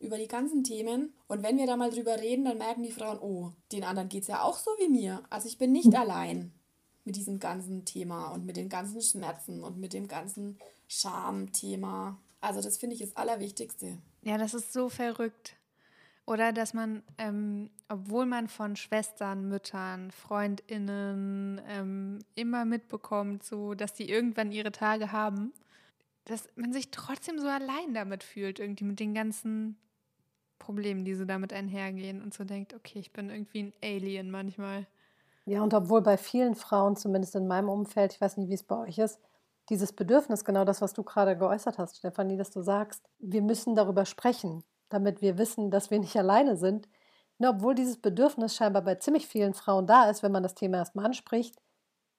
über 0.00 0.18
die 0.18 0.28
ganzen 0.28 0.64
Themen. 0.64 1.14
Und 1.26 1.42
wenn 1.42 1.57
wir 1.57 1.66
da 1.66 1.76
mal 1.76 1.90
drüber 1.90 2.18
reden, 2.18 2.44
dann 2.44 2.59
merken 2.59 2.83
die 2.83 2.92
Frauen, 2.92 3.18
oh, 3.20 3.52
den 3.72 3.85
anderen 3.85 4.09
geht 4.09 4.22
es 4.22 4.28
ja 4.28 4.42
auch 4.42 4.59
so 4.59 4.70
wie 4.78 4.88
mir. 4.88 5.22
Also 5.30 5.48
ich 5.48 5.59
bin 5.59 5.72
nicht 5.72 5.88
mhm. 5.88 5.96
allein 5.96 6.52
mit 7.04 7.16
diesem 7.16 7.38
ganzen 7.38 7.85
Thema 7.85 8.28
und 8.28 8.46
mit 8.46 8.57
den 8.57 8.68
ganzen 8.68 9.00
Schmerzen 9.00 9.62
und 9.62 9.78
mit 9.78 9.92
dem 9.92 10.09
ganzen 10.09 10.59
Scham-Thema. 10.88 12.18
Also 12.40 12.61
das 12.61 12.76
finde 12.76 12.94
ich 12.94 13.02
das 13.02 13.16
Allerwichtigste. 13.16 13.98
Ja, 14.22 14.38
das 14.38 14.54
ist 14.54 14.72
so 14.72 14.88
verrückt. 14.88 15.57
Oder 16.26 16.52
dass 16.52 16.72
man, 16.72 17.02
ähm, 17.18 17.70
obwohl 17.88 18.24
man 18.24 18.48
von 18.48 18.76
Schwestern, 18.76 19.48
Müttern, 19.48 20.11
Freundinnen 20.11 21.61
ähm, 21.68 22.18
immer 22.35 22.64
mitbekommt, 22.64 23.44
so 23.44 23.74
dass 23.74 23.92
die 23.92 24.09
irgendwann 24.09 24.50
ihre 24.50 24.72
Tage 24.72 25.12
haben, 25.12 25.52
dass 26.25 26.49
man 26.57 26.73
sich 26.73 26.91
trotzdem 26.91 27.39
so 27.39 27.49
allein 27.49 27.95
damit 27.95 28.23
fühlt, 28.23 28.59
irgendwie 28.59 28.85
mit 28.85 29.01
den 29.01 29.15
ganzen 29.15 29.77
Problemen, 30.59 31.05
die 31.05 31.15
so 31.15 31.25
damit 31.25 31.53
einhergehen 31.53 32.23
und 32.23 32.33
so 32.33 32.45
denkt, 32.45 32.75
okay, 32.75 32.99
ich 32.99 33.13
bin 33.13 33.29
irgendwie 33.31 33.65
ein 33.65 33.73
Alien 33.83 34.31
manchmal. 34.31 34.87
Ja, 35.45 35.63
und 35.63 35.75
obwohl 35.75 36.01
bei 36.01 36.17
vielen 36.17 36.55
Frauen, 36.55 36.97
zumindest 36.97 37.35
in 37.35 37.47
meinem 37.47 37.69
Umfeld, 37.69 38.15
ich 38.15 38.21
weiß 38.21 38.39
nicht, 38.39 38.49
wie 38.49 38.55
es 38.55 38.63
bei 38.63 38.77
euch 38.79 38.99
ist, 38.99 39.21
dieses 39.69 39.93
Bedürfnis, 39.93 40.45
genau 40.45 40.65
das, 40.65 40.81
was 40.81 40.93
du 40.93 41.03
gerade 41.03 41.37
geäußert 41.37 41.79
hast, 41.79 41.99
Stefanie, 41.99 42.37
dass 42.37 42.51
du 42.51 42.63
sagst, 42.63 43.09
wir 43.19 43.43
müssen 43.43 43.75
darüber 43.75 44.05
sprechen, 44.07 44.63
damit 44.89 45.23
wir 45.23 45.39
wissen, 45.39 45.71
dass 45.71 45.91
wir 45.91 45.99
nicht 45.99 46.17
alleine 46.17 46.57
sind. 46.57 46.89
Und 47.39 47.47
obwohl 47.47 47.75
dieses 47.75 47.99
Bedürfnis 47.99 48.55
scheinbar 48.55 48.83
bei 48.83 48.95
ziemlich 48.97 49.27
vielen 49.27 49.55
Frauen 49.55 49.87
da 49.87 50.09
ist, 50.09 50.23
wenn 50.23 50.33
man 50.33 50.43
das 50.43 50.55
Thema 50.55 50.79
erstmal 50.79 51.07
anspricht, 51.07 51.57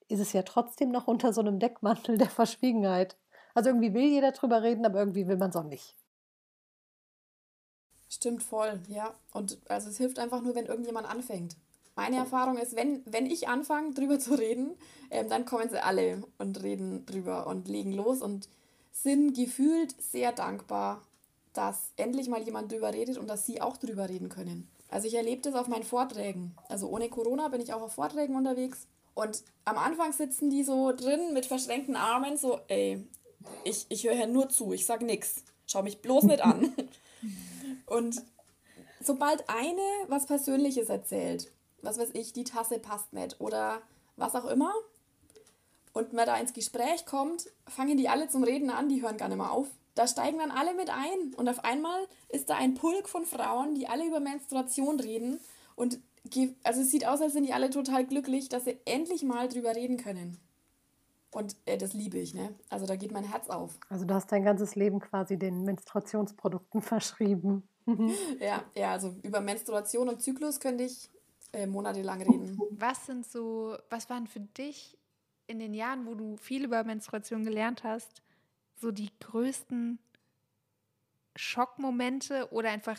ist 0.08 0.20
es 0.20 0.34
ja 0.34 0.44
trotzdem 0.44 0.90
noch 0.92 1.08
unter 1.08 1.34
so 1.34 1.42
einem 1.42 1.60
Deckmantel 1.60 2.18
der 2.18 2.30
Verschwiegenheit. 2.30 3.18
Also 3.56 3.70
irgendwie 3.70 3.94
will 3.94 4.04
jeder 4.04 4.34
drüber 4.34 4.62
reden, 4.62 4.86
aber 4.86 5.00
irgendwie 5.00 5.28
will 5.28 5.38
man 5.38 5.50
es 5.50 5.56
auch 5.56 5.64
nicht. 5.64 5.96
Stimmt 8.10 8.44
voll, 8.44 8.80
ja. 8.88 9.14
Und 9.34 9.58
also 9.68 9.90
es 9.90 9.98
hilft 9.98 10.20
einfach 10.20 10.42
nur, 10.42 10.54
wenn 10.56 10.66
irgendjemand 10.66 11.10
anfängt. 11.10 11.56
Meine 11.96 12.18
Erfahrung 12.18 12.58
ist, 12.58 12.76
wenn, 12.76 13.02
wenn 13.06 13.26
ich 13.26 13.48
anfange, 13.48 13.94
drüber 13.94 14.20
zu 14.20 14.36
reden, 14.36 14.76
ähm, 15.10 15.30
dann 15.30 15.46
kommen 15.46 15.70
sie 15.70 15.82
alle 15.82 16.22
und 16.38 16.62
reden 16.62 17.06
drüber 17.06 17.48
und 17.48 17.70
legen 17.70 17.94
los 17.94 18.22
und 18.22 18.50
sind 18.92 19.34
gefühlt 19.34 19.96
sehr 20.02 20.34
dankbar, 20.34 21.02
dass 21.54 21.92
endlich 21.96 22.28
mal 22.28 22.42
jemand 22.44 22.72
drüber 22.72 22.94
redet 22.94 23.18
und 23.18 23.30
dass 23.30 23.46
sie 23.46 23.62
auch 23.62 23.78
drüber 23.78 24.10
reden 24.10 24.28
können. 24.28 24.70
Also 24.90 25.08
ich 25.08 25.16
erlebe 25.16 25.42
das 25.42 25.56
auf 25.56 25.70
meinen 25.70 25.84
Vorträgen. 25.84 26.56
Also 26.68 26.90
ohne 26.90 27.10
Corona 27.10 27.48
bin 27.48 27.62
ich 27.62 27.74
auch 27.74 27.82
auf 27.82 27.94
Vorträgen 27.94 28.36
unterwegs. 28.36 28.88
Und 29.14 29.44
am 29.64 29.78
Anfang 29.78 30.12
sitzen 30.12 30.50
die 30.50 30.64
so 30.64 30.92
drin 30.92 31.34
mit 31.34 31.46
verschränkten 31.46 31.96
Armen, 31.96 32.36
so, 32.36 32.60
ey, 32.68 33.08
ich, 33.64 33.86
ich 33.90 34.04
höre 34.04 34.16
ja 34.16 34.28
nur 34.28 34.50
zu, 34.50 34.74
ich 34.74 34.86
sag 34.86 35.02
nichts. 35.02 35.44
Schau 35.66 35.82
mich 35.84 36.02
bloß 36.02 36.26
nicht 36.26 36.42
an. 36.42 36.74
Und 37.86 38.22
sobald 39.02 39.50
eine 39.50 39.82
was 40.08 40.26
Persönliches 40.26 40.90
erzählt, 40.90 41.52
was 41.82 41.98
weiß 41.98 42.10
ich, 42.14 42.34
die 42.34 42.44
Tasse 42.44 42.80
passt 42.80 43.14
nicht 43.14 43.40
oder 43.40 43.82
was 44.16 44.36
auch 44.36 44.46
immer, 44.46 44.74
und 45.96 46.12
man 46.12 46.26
da 46.26 46.36
ins 46.36 46.54
Gespräch 46.54 47.06
kommt, 47.06 47.46
fangen 47.68 47.98
die 47.98 48.10
alle 48.10 48.28
zum 48.28 48.44
Reden 48.44 48.70
an, 48.70 48.90
die 48.90 49.02
hören 49.02 49.18
gar 49.18 49.30
nicht 49.30 49.38
mehr 49.38 49.52
auf. 49.52 49.68
Da 49.96 50.08
steigen 50.08 50.40
dann 50.40 50.52
alle 50.52 50.74
mit 50.74 50.90
ein 50.90 51.34
und 51.38 51.48
auf 51.48 51.64
einmal 51.64 52.06
ist 52.28 52.50
da 52.50 52.58
ein 52.58 52.74
Pulk 52.74 53.08
von 53.08 53.26
Frauen, 53.26 53.76
die 53.76 53.88
alle 53.88 54.06
über 54.06 54.20
Menstruation 54.20 55.00
reden 55.00 55.40
und 55.76 56.00
also 56.64 56.82
es 56.82 56.92
sieht 56.92 57.08
aus, 57.08 57.22
als 57.22 57.34
sind 57.34 57.46
die 57.46 57.54
alle 57.54 57.70
total 57.70 58.06
glücklich, 58.06 58.50
dass 58.50 58.66
sie 58.66 58.78
endlich 58.86 59.24
mal 59.24 59.48
drüber 59.48 59.76
reden 59.76 59.98
können. 59.98 60.38
Und 61.36 61.58
äh, 61.66 61.78
das 61.78 61.92
liebe 61.92 62.18
ich, 62.18 62.34
ne? 62.34 62.56
Also 62.70 62.86
da 62.86 62.96
geht 62.96 63.12
mein 63.12 63.26
Herz 63.26 63.50
auf. 63.50 63.78
Also 63.90 64.06
du 64.06 64.14
hast 64.14 64.32
dein 64.32 64.46
ganzes 64.46 64.76
Leben 64.76 65.02
quasi 65.02 65.38
den 65.38 65.66
Menstruationsprodukten 65.66 66.82
verschrieben. 66.82 67.68
ja, 68.40 68.64
ja, 68.74 68.92
also 68.94 69.14
über 69.22 69.42
Menstruation 69.42 70.08
und 70.08 70.22
Zyklus 70.22 70.62
könnte 70.62 70.86
ich 70.86 71.10
äh, 71.52 71.68
monatelang 71.68 72.22
reden. 72.22 72.58
Was 72.72 73.06
sind 73.06 73.26
so, 73.26 73.76
was 73.90 74.10
waren 74.10 74.28
für 74.28 74.40
dich 74.40 74.98
in 75.48 75.60
den 75.60 75.74
Jahren, 75.74 76.06
wo 76.06 76.16
du 76.16 76.38
viel 76.38 76.64
über 76.64 76.86
Menstruation 76.86 77.44
gelernt 77.44 77.84
hast, 77.84 78.24
so 78.78 78.92
die 78.92 79.10
größten 79.20 80.00
Schockmomente 81.36 82.50
oder 82.54 82.70
einfach 82.70 82.98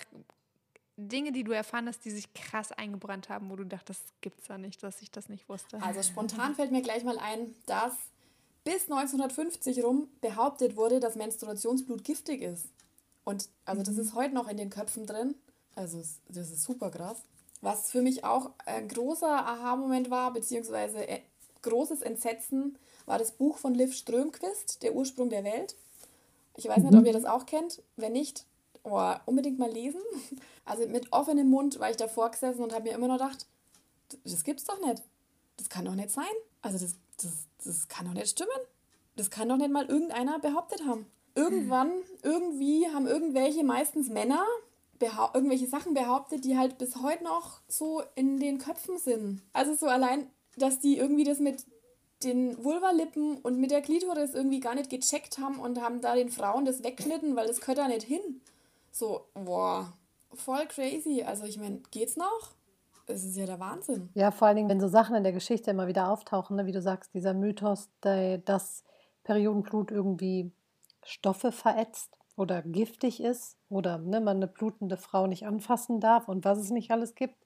Dinge, 0.99 1.33
die 1.33 1.43
du 1.43 1.53
erfahren 1.53 1.89
hast, 1.89 2.05
die 2.05 2.11
sich 2.11 2.35
krass 2.35 2.71
eingebrannt 2.71 3.31
haben, 3.31 3.49
wo 3.49 3.57
du 3.57 3.65
dachtest, 3.65 4.05
das 4.05 4.13
gibt's 4.21 4.47
da 4.47 4.59
nicht, 4.59 4.83
dass 4.83 5.01
ich 5.01 5.11
das 5.11 5.31
nicht 5.31 5.49
wusste? 5.49 5.83
Also 5.83 6.03
spontan 6.03 6.55
fällt 6.55 6.71
mir 6.71 6.83
gleich 6.83 7.03
mal 7.03 7.19
ein, 7.19 7.55
dass 7.65 7.95
bis 8.67 8.91
1950 8.91 9.85
rum 9.85 10.09
behauptet 10.21 10.77
wurde, 10.77 10.99
dass 10.99 11.15
Menstruationsblut 11.15 12.03
giftig 12.03 12.43
ist. 12.43 12.67
Und 13.25 13.49
also 13.65 13.85
das 13.85 13.95
mhm. 13.95 14.01
ist 14.01 14.15
heute 14.15 14.35
noch 14.35 14.49
in 14.49 14.57
den 14.57 14.71
Köpfen 14.71 15.07
drin. 15.07 15.37
Also 15.77 16.03
das 16.29 16.51
ist 16.51 16.65
super 16.65 16.91
krass. 16.91 17.23
Was 17.61 17.91
für 17.93 18.03
mich 18.03 18.25
auch 18.25 18.51
ein 18.67 18.89
großer 18.89 19.29
Aha-Moment 19.29 20.11
war, 20.11 20.33
beziehungsweise 20.33 21.07
äh, 21.07 21.21
großes 21.63 22.03
Entsetzen, 22.03 22.77
war 23.07 23.21
das 23.21 23.31
Buch 23.33 23.57
von 23.57 23.73
Liv 23.73 23.95
Strömquist, 23.95 24.83
Der 24.83 24.97
Ursprung 24.97 25.31
der 25.31 25.45
Welt. 25.45 25.77
Ich 26.57 26.67
weiß 26.67 26.79
nicht, 26.79 26.95
ob 26.95 27.01
mhm. 27.01 27.07
ihr 27.07 27.13
das 27.13 27.25
auch 27.25 27.47
kennt. 27.47 27.83
Wenn 27.95 28.15
nicht, 28.15 28.47
oh, 28.83 29.15
unbedingt 29.27 29.59
mal 29.59 29.71
lesen. 29.71 30.01
Also 30.69 30.85
mit 30.89 31.13
offenem 31.13 31.49
Mund 31.49 31.79
war 31.79 31.91
ich 31.91 31.97
davor 31.97 32.29
gesessen 32.33 32.61
und 32.61 32.75
habe 32.75 32.89
mir 32.89 32.97
immer 32.97 33.07
noch 33.07 33.19
gedacht, 33.19 33.47
das 34.25 34.43
gibt's 34.43 34.65
doch 34.65 34.81
nicht. 34.81 35.01
Das 35.59 35.69
kann 35.69 35.85
doch 35.85 35.95
nicht 35.95 36.11
sein. 36.11 36.25
Also 36.67 36.85
das, 36.85 36.97
das, 37.23 37.47
das 37.65 37.89
kann 37.89 38.07
doch 38.07 38.13
nicht 38.13 38.29
stimmen. 38.29 38.51
Das 39.15 39.31
kann 39.31 39.49
doch 39.49 39.57
nicht 39.57 39.71
mal 39.71 39.87
irgendeiner 39.87 40.41
behauptet 40.41 40.85
haben. 40.85 41.07
Irgendwann, 41.37 41.93
irgendwie 42.23 42.89
haben 42.93 43.07
irgendwelche, 43.07 43.63
meistens 43.63 44.09
Männer, 44.09 44.45
irgendwelche 45.33 45.69
Sachen 45.69 45.95
behauptet, 45.95 46.45
die 46.45 46.59
halt 46.59 46.79
bis 46.79 46.97
heute 46.97 47.23
noch 47.23 47.61
so 47.69 48.03
in 48.17 48.41
den 48.41 48.59
Köpfen 48.59 48.99
sind. 48.99 49.43
Also 49.53 49.75
so 49.75 49.87
allein, 49.87 50.29
dass 50.57 50.81
die 50.81 50.97
irgendwie 50.97 51.25
das 51.25 51.39
mit 51.39 51.65
den 52.25 52.63
Vulvalippen 52.65 53.39
und 53.39 53.59
mit 53.59 53.71
der 53.71 53.83
Klitoris 53.83 54.35
irgendwie 54.35 54.61
gar 54.61 54.75
nicht 54.75 54.91
gecheckt 54.91 55.39
haben 55.39 55.61
und 55.61 55.81
haben 55.81 56.01
da 56.01 56.15
den 56.17 56.31
Frauen 56.31 56.65
das 56.65 56.83
weggeschnitten, 56.83 57.37
weil 57.37 57.47
das 57.47 57.61
gehört 57.61 57.79
da 57.79 57.89
nicht 57.89 58.07
hin. 58.07 58.41
So, 58.91 59.27
boah, 59.35 59.93
voll 60.35 60.67
crazy. 60.67 61.23
Also 61.23 61.45
ich 61.45 61.59
meine, 61.59 61.81
geht's 61.93 62.17
noch? 62.17 62.56
Es 63.07 63.25
ist 63.25 63.37
ja 63.37 63.47
der 63.47 63.61
Wahnsinn. 63.61 64.09
Ja, 64.15 64.31
vor 64.31 64.49
allen 64.49 64.57
Dingen, 64.57 64.69
wenn 64.69 64.81
so 64.81 64.89
Sachen 64.89 65.15
in 65.15 65.23
der 65.23 65.33
Geschichte 65.33 65.71
immer 65.71 65.87
wieder 65.87 66.11
auftauchen, 66.11 66.57
ne? 66.57 66.67
wie 66.67 66.73
du 66.73 66.83
sagst, 66.83 67.15
dieser 67.15 67.35
Mythos, 67.35 67.89
dass 68.01 68.85
Periodenblut 69.23 69.91
irgendwie 69.91 70.53
Stoffe 71.05 71.53
verätzt 71.53 72.19
oder 72.37 72.63
giftig 72.63 73.23
ist 73.23 73.57
oder 73.69 73.99
ne, 73.99 74.21
man 74.21 74.37
eine 74.37 74.49
blutende 74.49 74.97
Frau 74.97 75.27
nicht 75.27 75.47
anfassen 75.47 76.01
darf 76.01 76.29
und 76.29 76.45
was 76.45 76.59
es 76.59 76.71
nicht 76.71 76.91
alles 76.91 77.15
gibt. 77.15 77.37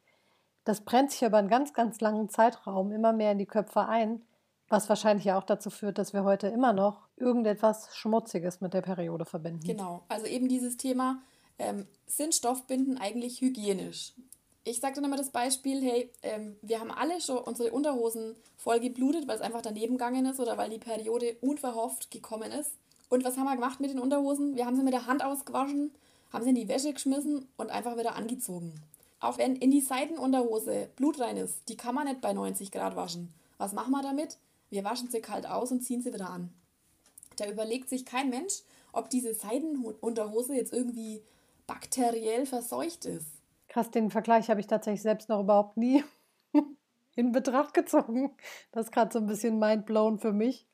Das 0.65 0.83
brennt 0.83 1.11
sich 1.11 1.23
über 1.23 1.39
einen 1.39 1.49
ganz, 1.49 1.73
ganz 1.73 2.01
langen 2.01 2.29
Zeitraum 2.29 2.93
immer 2.93 3.13
mehr 3.13 3.33
in 3.33 3.39
die 3.39 3.47
Köpfe 3.47 3.87
ein, 3.87 4.23
was 4.69 4.89
wahrscheinlich 4.89 5.25
ja 5.25 5.39
auch 5.39 5.45
dazu 5.45 5.71
führt, 5.71 5.99
dass 5.99 6.13
wir 6.13 6.25
heute 6.25 6.49
immer 6.49 6.73
noch 6.73 7.09
irgendetwas 7.17 7.95
Schmutziges 7.95 8.61
mit 8.61 8.75
der 8.75 8.83
Periode 8.83 9.25
verbinden. 9.25 9.67
Genau, 9.67 10.05
also 10.09 10.27
eben 10.27 10.49
dieses 10.49 10.77
Thema, 10.77 11.23
ähm, 11.59 11.87
sind 12.07 12.35
Stoffbinden 12.35 12.99
eigentlich 12.99 13.41
hygienisch? 13.41 14.15
Ich 14.65 14.81
sage 14.81 14.97
dann 14.97 15.05
immer 15.05 15.17
das 15.17 15.31
Beispiel, 15.31 15.81
hey, 15.83 16.11
ähm, 16.23 16.57
wir 16.61 16.81
haben 16.81 16.91
alle 16.91 17.21
schon 17.21 17.39
unsere 17.39 17.73
Unterhosen 17.73 18.37
voll 18.57 18.79
geblutet, 18.79 19.27
weil 19.27 19.37
es 19.37 19.43
einfach 19.43 19.63
daneben 19.63 19.95
gegangen 19.95 20.27
ist 20.27 20.39
oder 20.39 20.59
weil 20.59 20.69
die 20.69 20.79
Periode 20.79 21.37
unverhofft 21.41 22.11
gekommen 22.11 22.53
ist. 22.53 22.73
Und 23.09 23.25
was 23.25 23.37
haben 23.37 23.47
wir 23.47 23.55
gemacht 23.55 23.81
mit 23.81 23.91
den 23.91 23.99
Unterhosen? 23.99 24.57
Wir 24.57 24.67
haben 24.67 24.77
sie 24.77 24.83
mit 24.83 24.93
der 24.93 25.07
Hand 25.07 25.25
ausgewaschen, 25.25 25.93
haben 26.33 26.45
sie 26.45 26.51
in 26.51 26.57
die 26.57 26.69
Wäsche 26.69 26.93
geschmissen 26.93 27.49
und 27.57 27.71
einfach 27.71 27.97
wieder 27.97 28.17
angezogen. 28.17 28.75
Auch 29.19 29.39
wenn 29.39 29.57
in 29.57 29.71
die 29.71 29.81
Seitenunterhose 29.81 30.91
Blut 30.95 31.21
rein 31.21 31.37
ist, 31.39 31.69
die 31.69 31.77
kann 31.77 31.95
man 31.95 32.07
nicht 32.07 32.21
bei 32.21 32.33
90 32.33 32.71
Grad 32.71 32.97
waschen. 32.97 33.33
Was 33.59 33.73
machen 33.73 33.91
wir 33.91 34.03
damit? 34.03 34.39
Wir 34.71 34.85
waschen 34.85 35.11
sie 35.11 35.21
kalt 35.21 35.47
aus 35.47 35.73
und 35.73 35.83
ziehen 35.83 36.03
sie 36.03 36.15
wieder 36.15 36.31
an. 36.31 36.53
Da 37.37 37.49
überlegt 37.49 37.89
sich 37.89 38.05
kein 38.05 38.31
Mensch, 38.31 38.63
ob 38.93 39.11
diese 39.11 39.35
Seidenunterhose 39.35 40.55
jetzt 40.55 40.73
irgendwie 40.73 41.23
bakteriell 41.67 42.47
verseucht 42.47 43.05
ist. 43.07 43.27
Krass, 43.71 43.89
den 43.93 44.11
Vergleich 44.11 44.51
habe 44.51 44.59
ich 44.59 44.67
tatsächlich 44.67 45.01
selbst 45.01 45.29
noch 45.29 45.41
überhaupt 45.41 45.77
nie 45.77 46.03
in 47.15 47.31
Betracht 47.31 47.73
gezogen. 47.73 48.37
Das 48.73 48.87
ist 48.87 48.93
gerade 48.93 49.13
so 49.13 49.21
ein 49.21 49.27
bisschen 49.27 49.61
mindblown 49.61 50.19
für 50.19 50.33
mich. 50.33 50.67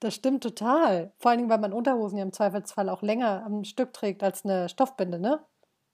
Das 0.00 0.14
stimmt 0.14 0.42
total. 0.42 1.12
Vor 1.18 1.30
allen 1.30 1.38
Dingen, 1.38 1.50
weil 1.50 1.60
man 1.60 1.72
Unterhosen 1.72 2.18
ja 2.18 2.24
im 2.24 2.32
Zweifelsfall 2.32 2.88
auch 2.88 3.02
länger 3.02 3.44
am 3.46 3.62
Stück 3.62 3.92
trägt 3.92 4.24
als 4.24 4.44
eine 4.44 4.68
Stoffbinde, 4.68 5.20
ne? 5.20 5.40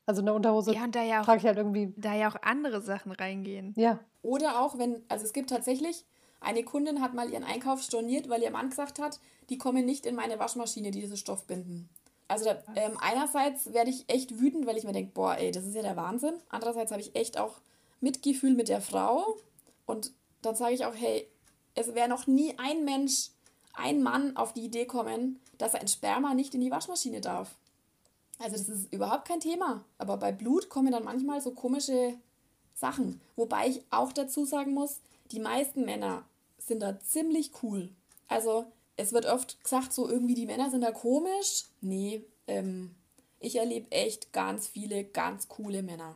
Also 0.06 0.22
eine 0.22 0.32
Unterhose 0.32 0.74
ja, 0.74 0.84
und 0.84 0.96
da 0.96 1.02
ja 1.02 1.20
auch, 1.20 1.26
trage 1.26 1.40
ich 1.40 1.46
halt 1.46 1.58
irgendwie. 1.58 1.92
Da 1.98 2.14
ja 2.14 2.30
auch 2.30 2.36
andere 2.40 2.80
Sachen 2.80 3.12
reingehen. 3.12 3.74
Ja. 3.76 4.00
Oder 4.22 4.60
auch, 4.60 4.78
wenn, 4.78 5.04
also 5.08 5.26
es 5.26 5.34
gibt 5.34 5.50
tatsächlich 5.50 6.06
eine 6.40 6.64
Kundin 6.64 7.02
hat 7.02 7.12
mal 7.12 7.30
ihren 7.30 7.44
Einkauf 7.44 7.82
storniert, 7.82 8.30
weil 8.30 8.42
ihr 8.42 8.50
Mann 8.50 8.70
gesagt 8.70 8.98
hat, 8.98 9.20
die 9.50 9.58
kommen 9.58 9.84
nicht 9.84 10.06
in 10.06 10.16
meine 10.16 10.38
Waschmaschine, 10.38 10.90
diese 10.90 11.18
Stoffbinden. 11.18 11.90
Also 12.32 12.46
da, 12.46 12.62
ähm, 12.76 12.96
einerseits 12.98 13.74
werde 13.74 13.90
ich 13.90 14.08
echt 14.08 14.40
wütend, 14.40 14.64
weil 14.64 14.78
ich 14.78 14.84
mir 14.84 14.92
denke, 14.92 15.12
boah, 15.12 15.36
ey, 15.36 15.50
das 15.50 15.66
ist 15.66 15.74
ja 15.74 15.82
der 15.82 15.96
Wahnsinn. 15.96 16.32
Andererseits 16.48 16.90
habe 16.90 17.02
ich 17.02 17.14
echt 17.14 17.38
auch 17.38 17.60
Mitgefühl 18.00 18.54
mit 18.54 18.68
der 18.68 18.80
Frau. 18.80 19.36
Und 19.84 20.12
dann 20.40 20.56
sage 20.56 20.72
ich 20.72 20.86
auch, 20.86 20.94
hey, 20.94 21.28
es 21.74 21.94
wäre 21.94 22.08
noch 22.08 22.26
nie 22.26 22.58
ein 22.58 22.86
Mensch, 22.86 23.28
ein 23.74 24.02
Mann 24.02 24.34
auf 24.38 24.54
die 24.54 24.64
Idee 24.64 24.86
kommen, 24.86 25.40
dass 25.58 25.74
ein 25.74 25.88
Sperma 25.88 26.32
nicht 26.32 26.54
in 26.54 26.62
die 26.62 26.70
Waschmaschine 26.70 27.20
darf. 27.20 27.54
Also 28.38 28.56
das 28.56 28.68
ist 28.70 28.90
überhaupt 28.90 29.28
kein 29.28 29.40
Thema. 29.40 29.84
Aber 29.98 30.16
bei 30.16 30.32
Blut 30.32 30.70
kommen 30.70 30.90
dann 30.90 31.04
manchmal 31.04 31.42
so 31.42 31.50
komische 31.50 32.14
Sachen. 32.72 33.20
Wobei 33.36 33.68
ich 33.68 33.82
auch 33.90 34.10
dazu 34.10 34.46
sagen 34.46 34.72
muss, 34.72 35.00
die 35.32 35.40
meisten 35.40 35.84
Männer 35.84 36.24
sind 36.56 36.80
da 36.80 36.98
ziemlich 36.98 37.50
cool. 37.62 37.90
Also 38.26 38.64
es 38.96 39.12
wird 39.12 39.26
oft 39.26 39.62
gesagt, 39.62 39.92
so 39.92 40.08
irgendwie 40.08 40.34
die 40.34 40.46
Männer 40.46 40.70
sind 40.70 40.82
da 40.82 40.92
komisch. 40.92 41.64
Nee, 41.80 42.24
ähm, 42.46 42.94
ich 43.40 43.56
erlebe 43.56 43.90
echt 43.90 44.32
ganz 44.32 44.68
viele 44.68 45.04
ganz 45.04 45.48
coole 45.48 45.82
Männer. 45.82 46.14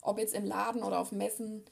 Ob 0.00 0.18
jetzt 0.18 0.34
im 0.34 0.44
Laden 0.44 0.82
oder 0.82 0.98
auf 0.98 1.12
Messen, 1.12 1.64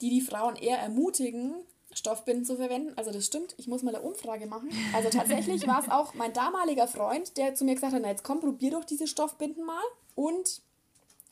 die 0.00 0.10
die 0.10 0.20
Frauen 0.20 0.56
eher 0.56 0.78
ermutigen, 0.78 1.54
Stoffbinden 1.92 2.44
zu 2.44 2.56
verwenden. 2.56 2.92
Also 2.96 3.10
das 3.10 3.26
stimmt, 3.26 3.54
ich 3.58 3.68
muss 3.68 3.82
mal 3.82 3.94
eine 3.94 4.04
Umfrage 4.04 4.46
machen. 4.46 4.70
Also 4.94 5.10
tatsächlich 5.10 5.66
war 5.66 5.82
es 5.82 5.90
auch 5.90 6.14
mein 6.14 6.32
damaliger 6.32 6.88
Freund, 6.88 7.36
der 7.36 7.54
zu 7.54 7.64
mir 7.64 7.74
gesagt 7.74 7.92
hat, 7.92 8.02
na 8.02 8.08
jetzt 8.08 8.24
komm, 8.24 8.40
probier 8.40 8.70
doch 8.72 8.84
diese 8.84 9.06
Stoffbinden 9.06 9.64
mal. 9.64 9.82
Und 10.14 10.62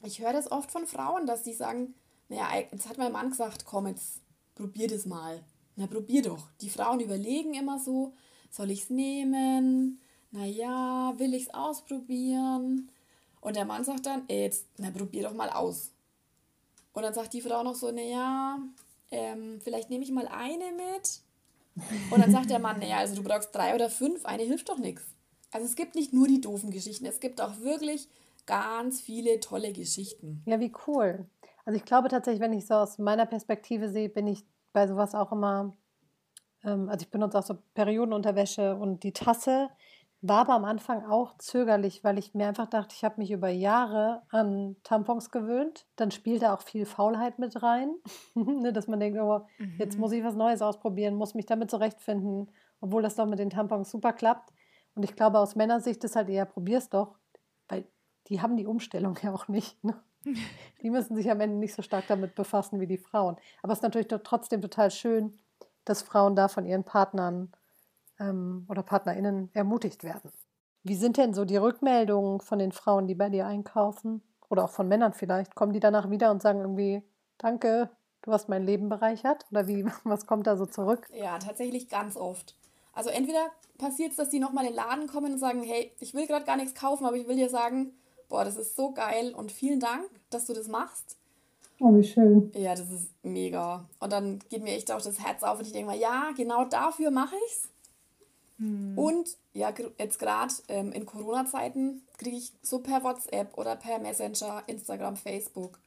ich 0.02 0.20
höre 0.20 0.32
das 0.32 0.50
oft 0.50 0.70
von 0.70 0.86
Frauen, 0.86 1.26
dass 1.26 1.44
sie 1.44 1.54
sagen, 1.54 1.94
naja, 2.28 2.64
jetzt 2.70 2.88
hat 2.88 2.98
mein 2.98 3.12
Mann 3.12 3.30
gesagt, 3.30 3.64
komm, 3.64 3.86
jetzt 3.86 4.20
probier 4.54 4.88
das 4.88 5.06
mal. 5.06 5.42
Na, 5.80 5.86
probier 5.86 6.20
doch. 6.20 6.50
Die 6.60 6.68
Frauen 6.68 7.00
überlegen 7.00 7.54
immer 7.54 7.78
so, 7.78 8.12
soll 8.50 8.70
ich 8.70 8.82
es 8.82 8.90
nehmen? 8.90 9.98
Naja, 10.30 11.14
will 11.16 11.32
ich 11.32 11.44
es 11.44 11.54
ausprobieren? 11.54 12.90
Und 13.40 13.56
der 13.56 13.64
Mann 13.64 13.82
sagt 13.82 14.04
dann, 14.04 14.24
ey, 14.28 14.42
jetzt, 14.42 14.66
na, 14.76 14.90
probier 14.90 15.22
doch 15.22 15.32
mal 15.32 15.48
aus. 15.48 15.90
Und 16.92 17.02
dann 17.02 17.14
sagt 17.14 17.32
die 17.32 17.40
Frau 17.40 17.62
noch 17.62 17.76
so, 17.76 17.90
naja, 17.90 18.58
ähm, 19.10 19.58
vielleicht 19.64 19.88
nehme 19.88 20.04
ich 20.04 20.10
mal 20.10 20.28
eine 20.28 20.66
mit. 20.76 21.22
Und 22.10 22.20
dann 22.20 22.30
sagt 22.30 22.50
der 22.50 22.58
Mann, 22.58 22.78
naja, 22.78 22.98
also 22.98 23.14
du 23.14 23.22
brauchst 23.22 23.54
drei 23.54 23.74
oder 23.74 23.88
fünf, 23.88 24.26
eine 24.26 24.42
hilft 24.42 24.68
doch 24.68 24.78
nichts. 24.78 25.04
Also 25.50 25.64
es 25.64 25.76
gibt 25.76 25.94
nicht 25.94 26.12
nur 26.12 26.28
die 26.28 26.42
doofen 26.42 26.72
Geschichten, 26.72 27.06
es 27.06 27.20
gibt 27.20 27.40
auch 27.40 27.58
wirklich 27.60 28.06
ganz 28.44 29.00
viele 29.00 29.40
tolle 29.40 29.72
Geschichten. 29.72 30.42
Ja, 30.44 30.60
wie 30.60 30.72
cool. 30.86 31.26
Also 31.64 31.78
ich 31.78 31.86
glaube 31.86 32.10
tatsächlich, 32.10 32.42
wenn 32.42 32.52
ich 32.52 32.66
so 32.66 32.74
aus 32.74 32.98
meiner 32.98 33.24
Perspektive 33.24 33.88
sehe, 33.88 34.10
bin 34.10 34.26
ich 34.26 34.44
bei 34.72 34.86
sowas 34.86 35.14
auch 35.14 35.32
immer, 35.32 35.76
ähm, 36.64 36.88
also 36.88 37.04
ich 37.04 37.10
benutze 37.10 37.38
auch 37.38 37.42
so 37.42 37.58
Periodenunterwäsche 37.74 38.76
und 38.76 39.02
die 39.02 39.12
Tasse 39.12 39.70
war 40.22 40.40
aber 40.40 40.54
am 40.54 40.64
Anfang 40.64 41.06
auch 41.06 41.36
zögerlich, 41.38 42.04
weil 42.04 42.18
ich 42.18 42.34
mir 42.34 42.46
einfach 42.46 42.66
dachte, 42.66 42.94
ich 42.94 43.04
habe 43.04 43.14
mich 43.18 43.30
über 43.30 43.48
Jahre 43.48 44.22
an 44.28 44.76
Tampons 44.82 45.30
gewöhnt. 45.30 45.86
Dann 45.96 46.10
spielt 46.10 46.42
da 46.42 46.54
auch 46.54 46.60
viel 46.60 46.84
Faulheit 46.84 47.38
mit 47.38 47.62
rein, 47.62 47.94
ne, 48.34 48.72
dass 48.72 48.86
man 48.86 49.00
denkt, 49.00 49.18
oh, 49.18 49.46
mhm. 49.58 49.76
jetzt 49.78 49.98
muss 49.98 50.12
ich 50.12 50.22
was 50.22 50.34
Neues 50.34 50.60
ausprobieren, 50.60 51.14
muss 51.14 51.34
mich 51.34 51.46
damit 51.46 51.70
zurechtfinden, 51.70 52.50
obwohl 52.80 53.02
das 53.02 53.16
doch 53.16 53.26
mit 53.26 53.38
den 53.38 53.50
Tampons 53.50 53.90
super 53.90 54.12
klappt. 54.12 54.52
Und 54.94 55.04
ich 55.04 55.16
glaube, 55.16 55.38
aus 55.38 55.56
Männersicht 55.56 56.04
ist 56.04 56.16
halt 56.16 56.28
eher, 56.28 56.44
probier's 56.44 56.90
doch, 56.90 57.16
weil 57.68 57.86
die 58.26 58.42
haben 58.42 58.56
die 58.56 58.66
Umstellung 58.66 59.16
ja 59.22 59.32
auch 59.32 59.48
nicht. 59.48 59.82
Ne? 59.82 59.94
Die 60.82 60.90
müssen 60.90 61.16
sich 61.16 61.30
am 61.30 61.40
Ende 61.40 61.56
nicht 61.56 61.74
so 61.74 61.82
stark 61.82 62.06
damit 62.08 62.34
befassen 62.34 62.80
wie 62.80 62.86
die 62.86 62.98
Frauen. 62.98 63.36
Aber 63.62 63.72
es 63.72 63.78
ist 63.78 63.82
natürlich 63.82 64.08
trotzdem 64.08 64.60
total 64.62 64.90
schön, 64.90 65.38
dass 65.84 66.02
Frauen 66.02 66.36
da 66.36 66.48
von 66.48 66.66
ihren 66.66 66.84
Partnern 66.84 67.52
ähm, 68.18 68.66
oder 68.68 68.82
PartnerInnen 68.82 69.50
ermutigt 69.54 70.04
werden. 70.04 70.30
Wie 70.82 70.94
sind 70.94 71.16
denn 71.16 71.34
so 71.34 71.44
die 71.44 71.56
Rückmeldungen 71.56 72.40
von 72.40 72.58
den 72.58 72.72
Frauen, 72.72 73.06
die 73.06 73.14
bei 73.14 73.28
dir 73.28 73.46
einkaufen? 73.46 74.22
Oder 74.48 74.64
auch 74.64 74.70
von 74.70 74.88
Männern 74.88 75.12
vielleicht? 75.12 75.54
Kommen 75.54 75.72
die 75.72 75.80
danach 75.80 76.10
wieder 76.10 76.30
und 76.30 76.42
sagen 76.42 76.60
irgendwie, 76.60 77.02
danke, 77.38 77.90
du 78.22 78.32
hast 78.32 78.48
mein 78.48 78.64
Leben 78.64 78.88
bereichert? 78.88 79.46
Oder 79.50 79.66
wie, 79.66 79.84
was 80.04 80.26
kommt 80.26 80.46
da 80.46 80.56
so 80.56 80.66
zurück? 80.66 81.08
Ja, 81.12 81.38
tatsächlich 81.38 81.88
ganz 81.88 82.16
oft. 82.16 82.56
Also 82.92 83.10
entweder 83.10 83.50
passiert 83.78 84.10
es, 84.10 84.16
dass 84.16 84.30
die 84.30 84.40
nochmal 84.40 84.64
in 84.64 84.72
den 84.72 84.76
Laden 84.76 85.06
kommen 85.06 85.32
und 85.32 85.38
sagen, 85.38 85.62
hey, 85.62 85.92
ich 86.00 86.14
will 86.14 86.26
gerade 86.26 86.44
gar 86.44 86.56
nichts 86.56 86.74
kaufen, 86.74 87.06
aber 87.06 87.16
ich 87.16 87.28
will 87.28 87.36
dir 87.36 87.48
sagen, 87.48 87.92
boah, 88.30 88.44
das 88.44 88.56
ist 88.56 88.74
so 88.74 88.92
geil 88.92 89.34
und 89.34 89.52
vielen 89.52 89.80
Dank, 89.80 90.08
dass 90.30 90.46
du 90.46 90.54
das 90.54 90.68
machst. 90.68 91.18
Oh, 91.80 91.94
wie 91.94 92.04
schön. 92.04 92.50
Ja, 92.54 92.74
das 92.74 92.90
ist 92.90 93.10
mega. 93.22 93.86
Und 93.98 94.12
dann 94.12 94.38
geht 94.48 94.62
mir 94.62 94.74
echt 94.74 94.90
auch 94.90 95.02
das 95.02 95.18
Herz 95.18 95.42
auf 95.42 95.58
und 95.58 95.66
ich 95.66 95.72
denke 95.72 95.88
mal, 95.88 95.98
ja, 95.98 96.30
genau 96.36 96.64
dafür 96.64 97.10
mache 97.10 97.34
ich's. 97.46 97.68
Hm. 98.58 98.96
Und 98.96 99.36
ja, 99.54 99.72
jetzt 99.98 100.18
gerade 100.18 100.52
ähm, 100.68 100.92
in 100.92 101.06
Corona-Zeiten 101.06 102.02
kriege 102.18 102.36
ich 102.36 102.52
so 102.62 102.80
per 102.80 103.02
WhatsApp 103.02 103.56
oder 103.58 103.76
per 103.76 103.98
Messenger, 103.98 104.62
Instagram, 104.66 105.16
Facebook, 105.16 105.78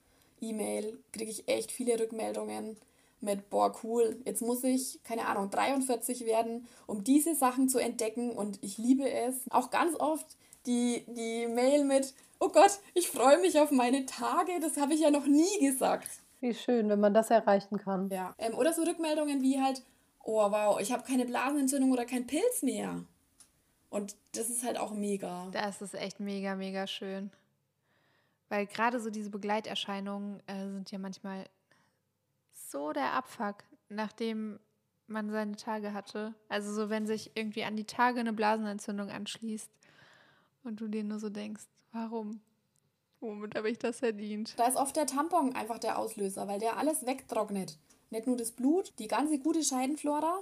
E-Mail, 0.41 0.97
kriege 1.11 1.31
ich 1.31 1.47
echt 1.47 1.71
viele 1.71 1.99
Rückmeldungen 1.99 2.75
mit, 3.21 3.49
boah, 3.49 3.73
cool, 3.83 4.17
jetzt 4.25 4.41
muss 4.41 4.63
ich, 4.63 5.01
keine 5.03 5.27
Ahnung, 5.27 5.49
43 5.49 6.25
werden, 6.25 6.67
um 6.87 7.03
diese 7.03 7.35
Sachen 7.35 7.69
zu 7.69 7.79
entdecken 7.79 8.31
und 8.31 8.59
ich 8.61 8.77
liebe 8.77 9.09
es. 9.09 9.35
Auch 9.49 9.69
ganz 9.69 9.97
oft 9.97 10.25
die, 10.65 11.05
die 11.07 11.47
Mail 11.47 11.83
mit, 11.83 12.13
oh 12.39 12.49
Gott, 12.49 12.79
ich 12.93 13.09
freue 13.09 13.39
mich 13.39 13.59
auf 13.59 13.71
meine 13.71 14.05
Tage, 14.05 14.59
das 14.61 14.77
habe 14.77 14.93
ich 14.93 15.01
ja 15.01 15.11
noch 15.11 15.25
nie 15.25 15.59
gesagt. 15.59 16.09
Wie 16.41 16.53
schön, 16.53 16.89
wenn 16.89 16.99
man 16.99 17.13
das 17.13 17.29
erreichen 17.29 17.77
kann. 17.77 18.09
Ja. 18.09 18.35
Ähm, 18.37 18.53
oder 18.55 18.73
so 18.73 18.83
Rückmeldungen 18.83 19.41
wie 19.41 19.61
halt, 19.61 19.81
oh 20.23 20.51
wow, 20.51 20.79
ich 20.79 20.91
habe 20.91 21.03
keine 21.03 21.25
Blasenentzündung 21.25 21.91
oder 21.91 22.05
kein 22.05 22.27
Pilz 22.27 22.63
mehr. 22.63 23.03
Und 23.89 24.15
das 24.33 24.49
ist 24.49 24.63
halt 24.63 24.77
auch 24.77 24.91
mega. 24.91 25.47
Das 25.51 25.81
ist 25.81 25.93
echt 25.93 26.19
mega, 26.19 26.55
mega 26.55 26.87
schön. 26.87 27.31
Weil 28.49 28.65
gerade 28.65 28.99
so 28.99 29.09
diese 29.09 29.29
Begleiterscheinungen 29.29 30.41
äh, 30.47 30.69
sind 30.69 30.91
ja 30.91 30.99
manchmal 30.99 31.45
so 32.53 32.91
der 32.91 33.13
Abfuck, 33.13 33.63
nachdem 33.89 34.59
man 35.07 35.29
seine 35.29 35.55
Tage 35.55 35.93
hatte. 35.93 36.33
Also 36.49 36.73
so, 36.73 36.89
wenn 36.89 37.05
sich 37.05 37.31
irgendwie 37.35 37.63
an 37.63 37.75
die 37.75 37.85
Tage 37.85 38.19
eine 38.19 38.33
Blasenentzündung 38.33 39.09
anschließt 39.09 39.69
und 40.63 40.79
du 40.79 40.87
dir 40.87 41.03
nur 41.03 41.19
so 41.19 41.29
denkst, 41.29 41.63
warum? 41.91 42.41
Womit 43.19 43.55
habe 43.55 43.69
ich 43.69 43.79
das 43.79 43.99
verdient? 43.99 44.53
Da 44.57 44.67
ist 44.67 44.75
oft 44.75 44.95
der 44.95 45.07
Tampon 45.07 45.55
einfach 45.55 45.79
der 45.79 45.97
Auslöser, 45.97 46.47
weil 46.47 46.59
der 46.59 46.77
alles 46.77 47.05
wegtrocknet. 47.05 47.77
Nicht 48.09 48.27
nur 48.27 48.35
das 48.35 48.51
Blut, 48.51 48.93
die 48.99 49.07
ganze 49.07 49.39
gute 49.39 49.63
Scheidenflora 49.63 50.39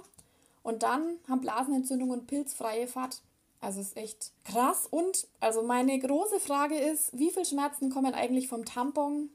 und 0.62 0.82
dann 0.82 1.18
haben 1.28 1.40
Blasenentzündung 1.40 2.10
und 2.10 2.26
pilzfreie 2.26 2.86
Fahrt. 2.86 3.22
Also 3.60 3.80
ist 3.80 3.96
echt 3.96 4.32
krass. 4.44 4.88
Und 4.90 5.28
also 5.38 5.62
meine 5.62 5.98
große 5.98 6.40
Frage 6.40 6.76
ist, 6.76 7.16
wie 7.16 7.30
viel 7.30 7.44
Schmerzen 7.44 7.90
kommen 7.90 8.12
eigentlich 8.12 8.48
vom 8.48 8.64
Tampon, 8.64 9.30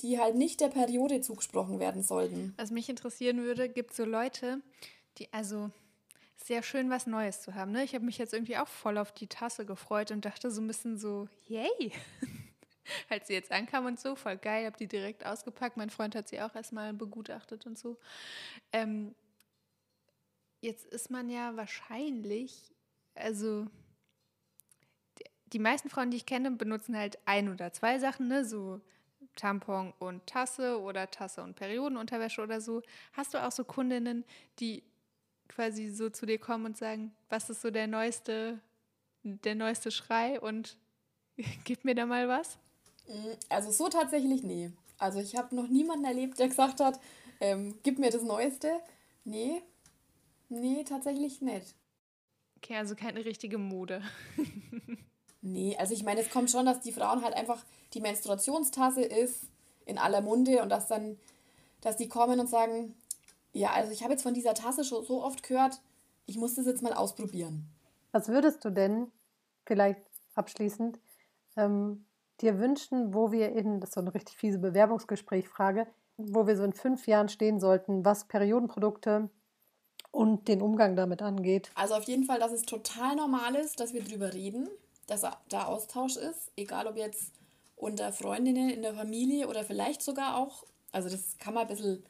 die 0.00 0.18
halt 0.18 0.34
nicht 0.34 0.60
der 0.60 0.68
Periode 0.68 1.20
zugesprochen 1.20 1.78
werden 1.78 2.02
sollten? 2.02 2.54
Was 2.56 2.72
mich 2.72 2.88
interessieren 2.88 3.38
würde, 3.38 3.68
gibt 3.68 3.92
es 3.92 3.96
so 3.96 4.04
Leute, 4.04 4.60
die 5.18 5.32
also 5.32 5.70
sehr 6.44 6.62
schön 6.62 6.90
was 6.90 7.06
Neues 7.06 7.40
zu 7.40 7.54
haben. 7.54 7.72
Ne? 7.72 7.84
Ich 7.84 7.94
habe 7.94 8.04
mich 8.04 8.18
jetzt 8.18 8.34
irgendwie 8.34 8.58
auch 8.58 8.68
voll 8.68 8.98
auf 8.98 9.12
die 9.12 9.28
Tasse 9.28 9.64
gefreut 9.64 10.10
und 10.10 10.26
dachte 10.26 10.50
so 10.50 10.60
ein 10.60 10.66
bisschen 10.66 10.98
so, 10.98 11.26
yay. 11.48 11.92
Als 13.08 13.28
sie 13.28 13.32
jetzt 13.32 13.50
ankam 13.50 13.86
und 13.86 13.98
so, 13.98 14.14
voll 14.14 14.36
geil, 14.36 14.66
habe 14.66 14.76
die 14.76 14.86
direkt 14.86 15.24
ausgepackt. 15.24 15.78
Mein 15.78 15.88
Freund 15.88 16.14
hat 16.14 16.28
sie 16.28 16.42
auch 16.42 16.54
erstmal 16.54 16.92
begutachtet 16.92 17.64
und 17.64 17.78
so. 17.78 17.98
Ähm, 18.72 19.14
jetzt 20.60 20.84
ist 20.84 21.10
man 21.10 21.30
ja 21.30 21.56
wahrscheinlich, 21.56 22.74
also 23.14 23.66
die 25.46 25.58
meisten 25.58 25.88
Frauen, 25.88 26.10
die 26.10 26.18
ich 26.18 26.26
kenne, 26.26 26.50
benutzen 26.50 26.94
halt 26.94 27.16
ein 27.24 27.48
oder 27.48 27.72
zwei 27.72 27.98
Sachen, 27.98 28.28
ne? 28.28 28.44
so 28.44 28.82
Tampon 29.34 29.94
und 29.98 30.26
Tasse 30.26 30.78
oder 30.78 31.10
Tasse 31.10 31.42
und 31.42 31.56
Periodenunterwäsche 31.56 32.42
oder 32.42 32.60
so. 32.60 32.82
Hast 33.14 33.32
du 33.32 33.42
auch 33.42 33.50
so 33.50 33.64
Kundinnen, 33.64 34.26
die 34.58 34.82
quasi 35.48 35.88
so 35.88 36.10
zu 36.10 36.26
dir 36.26 36.38
kommen 36.38 36.66
und 36.66 36.76
sagen, 36.76 37.14
was 37.28 37.50
ist 37.50 37.62
so 37.62 37.70
der 37.70 37.86
neueste, 37.86 38.60
der 39.22 39.54
neueste 39.54 39.90
Schrei 39.90 40.40
und 40.40 40.76
gib 41.64 41.84
mir 41.84 41.94
da 41.94 42.06
mal 42.06 42.28
was? 42.28 42.58
Mm, 43.06 43.34
also 43.48 43.70
so 43.70 43.88
tatsächlich 43.88 44.42
nie. 44.42 44.72
Also 44.98 45.20
ich 45.20 45.36
habe 45.36 45.54
noch 45.54 45.68
niemanden 45.68 46.04
erlebt, 46.04 46.38
der 46.38 46.48
gesagt 46.48 46.80
hat, 46.80 47.00
ähm, 47.40 47.78
gib 47.82 47.98
mir 47.98 48.10
das 48.10 48.22
Neueste. 48.22 48.80
Nee, 49.24 49.62
nee, 50.48 50.84
tatsächlich 50.84 51.40
nicht. 51.40 51.74
Okay, 52.58 52.76
also 52.76 52.94
keine 52.94 53.24
richtige 53.24 53.58
Mode. 53.58 54.02
nee, 55.42 55.76
also 55.78 55.92
ich 55.92 56.04
meine, 56.04 56.20
es 56.20 56.30
kommt 56.30 56.50
schon, 56.50 56.66
dass 56.66 56.80
die 56.80 56.92
Frauen 56.92 57.22
halt 57.22 57.34
einfach 57.34 57.64
die 57.92 58.00
Menstruationstasse 58.00 59.02
ist 59.02 59.44
in 59.84 59.98
aller 59.98 60.20
Munde 60.20 60.62
und 60.62 60.70
dass 60.70 60.88
dann, 60.88 61.18
dass 61.80 61.96
die 61.96 62.08
kommen 62.08 62.40
und 62.40 62.48
sagen, 62.48 62.94
ja, 63.54 63.72
also 63.72 63.92
ich 63.92 64.02
habe 64.02 64.12
jetzt 64.12 64.22
von 64.22 64.34
dieser 64.34 64.54
Tasse 64.54 64.84
schon 64.84 65.04
so 65.04 65.22
oft 65.22 65.42
gehört, 65.42 65.80
ich 66.26 66.36
muss 66.36 66.54
das 66.54 66.66
jetzt 66.66 66.82
mal 66.82 66.92
ausprobieren. 66.92 67.68
Was 68.12 68.28
würdest 68.28 68.64
du 68.64 68.70
denn 68.70 69.10
vielleicht 69.64 70.00
abschließend 70.34 70.98
ähm, 71.56 72.04
dir 72.40 72.58
wünschen, 72.58 73.14
wo 73.14 73.32
wir 73.32 73.52
in, 73.52 73.80
das 73.80 73.90
ist 73.90 73.94
so 73.94 74.00
eine 74.00 74.12
richtig 74.14 74.36
fiese 74.36 74.58
Bewerbungsgesprächfrage, 74.58 75.86
wo 76.16 76.46
wir 76.46 76.56
so 76.56 76.64
in 76.64 76.72
fünf 76.72 77.06
Jahren 77.06 77.28
stehen 77.28 77.60
sollten, 77.60 78.04
was 78.04 78.26
Periodenprodukte 78.26 79.30
und 80.10 80.48
den 80.48 80.60
Umgang 80.60 80.96
damit 80.96 81.22
angeht? 81.22 81.70
Also 81.74 81.94
auf 81.94 82.04
jeden 82.04 82.24
Fall, 82.24 82.40
dass 82.40 82.52
es 82.52 82.62
total 82.62 83.16
normal 83.16 83.54
ist, 83.56 83.80
dass 83.80 83.92
wir 83.92 84.02
drüber 84.02 84.32
reden, 84.32 84.68
dass 85.06 85.22
da 85.48 85.64
Austausch 85.64 86.16
ist, 86.16 86.50
egal 86.56 86.86
ob 86.86 86.96
jetzt 86.96 87.32
unter 87.76 88.12
Freundinnen 88.12 88.70
in 88.70 88.82
der 88.82 88.94
Familie 88.94 89.48
oder 89.48 89.64
vielleicht 89.64 90.02
sogar 90.02 90.38
auch, 90.38 90.64
also 90.92 91.08
das 91.08 91.36
kann 91.38 91.54
man 91.54 91.62
ein 91.62 91.68
bisschen 91.68 92.04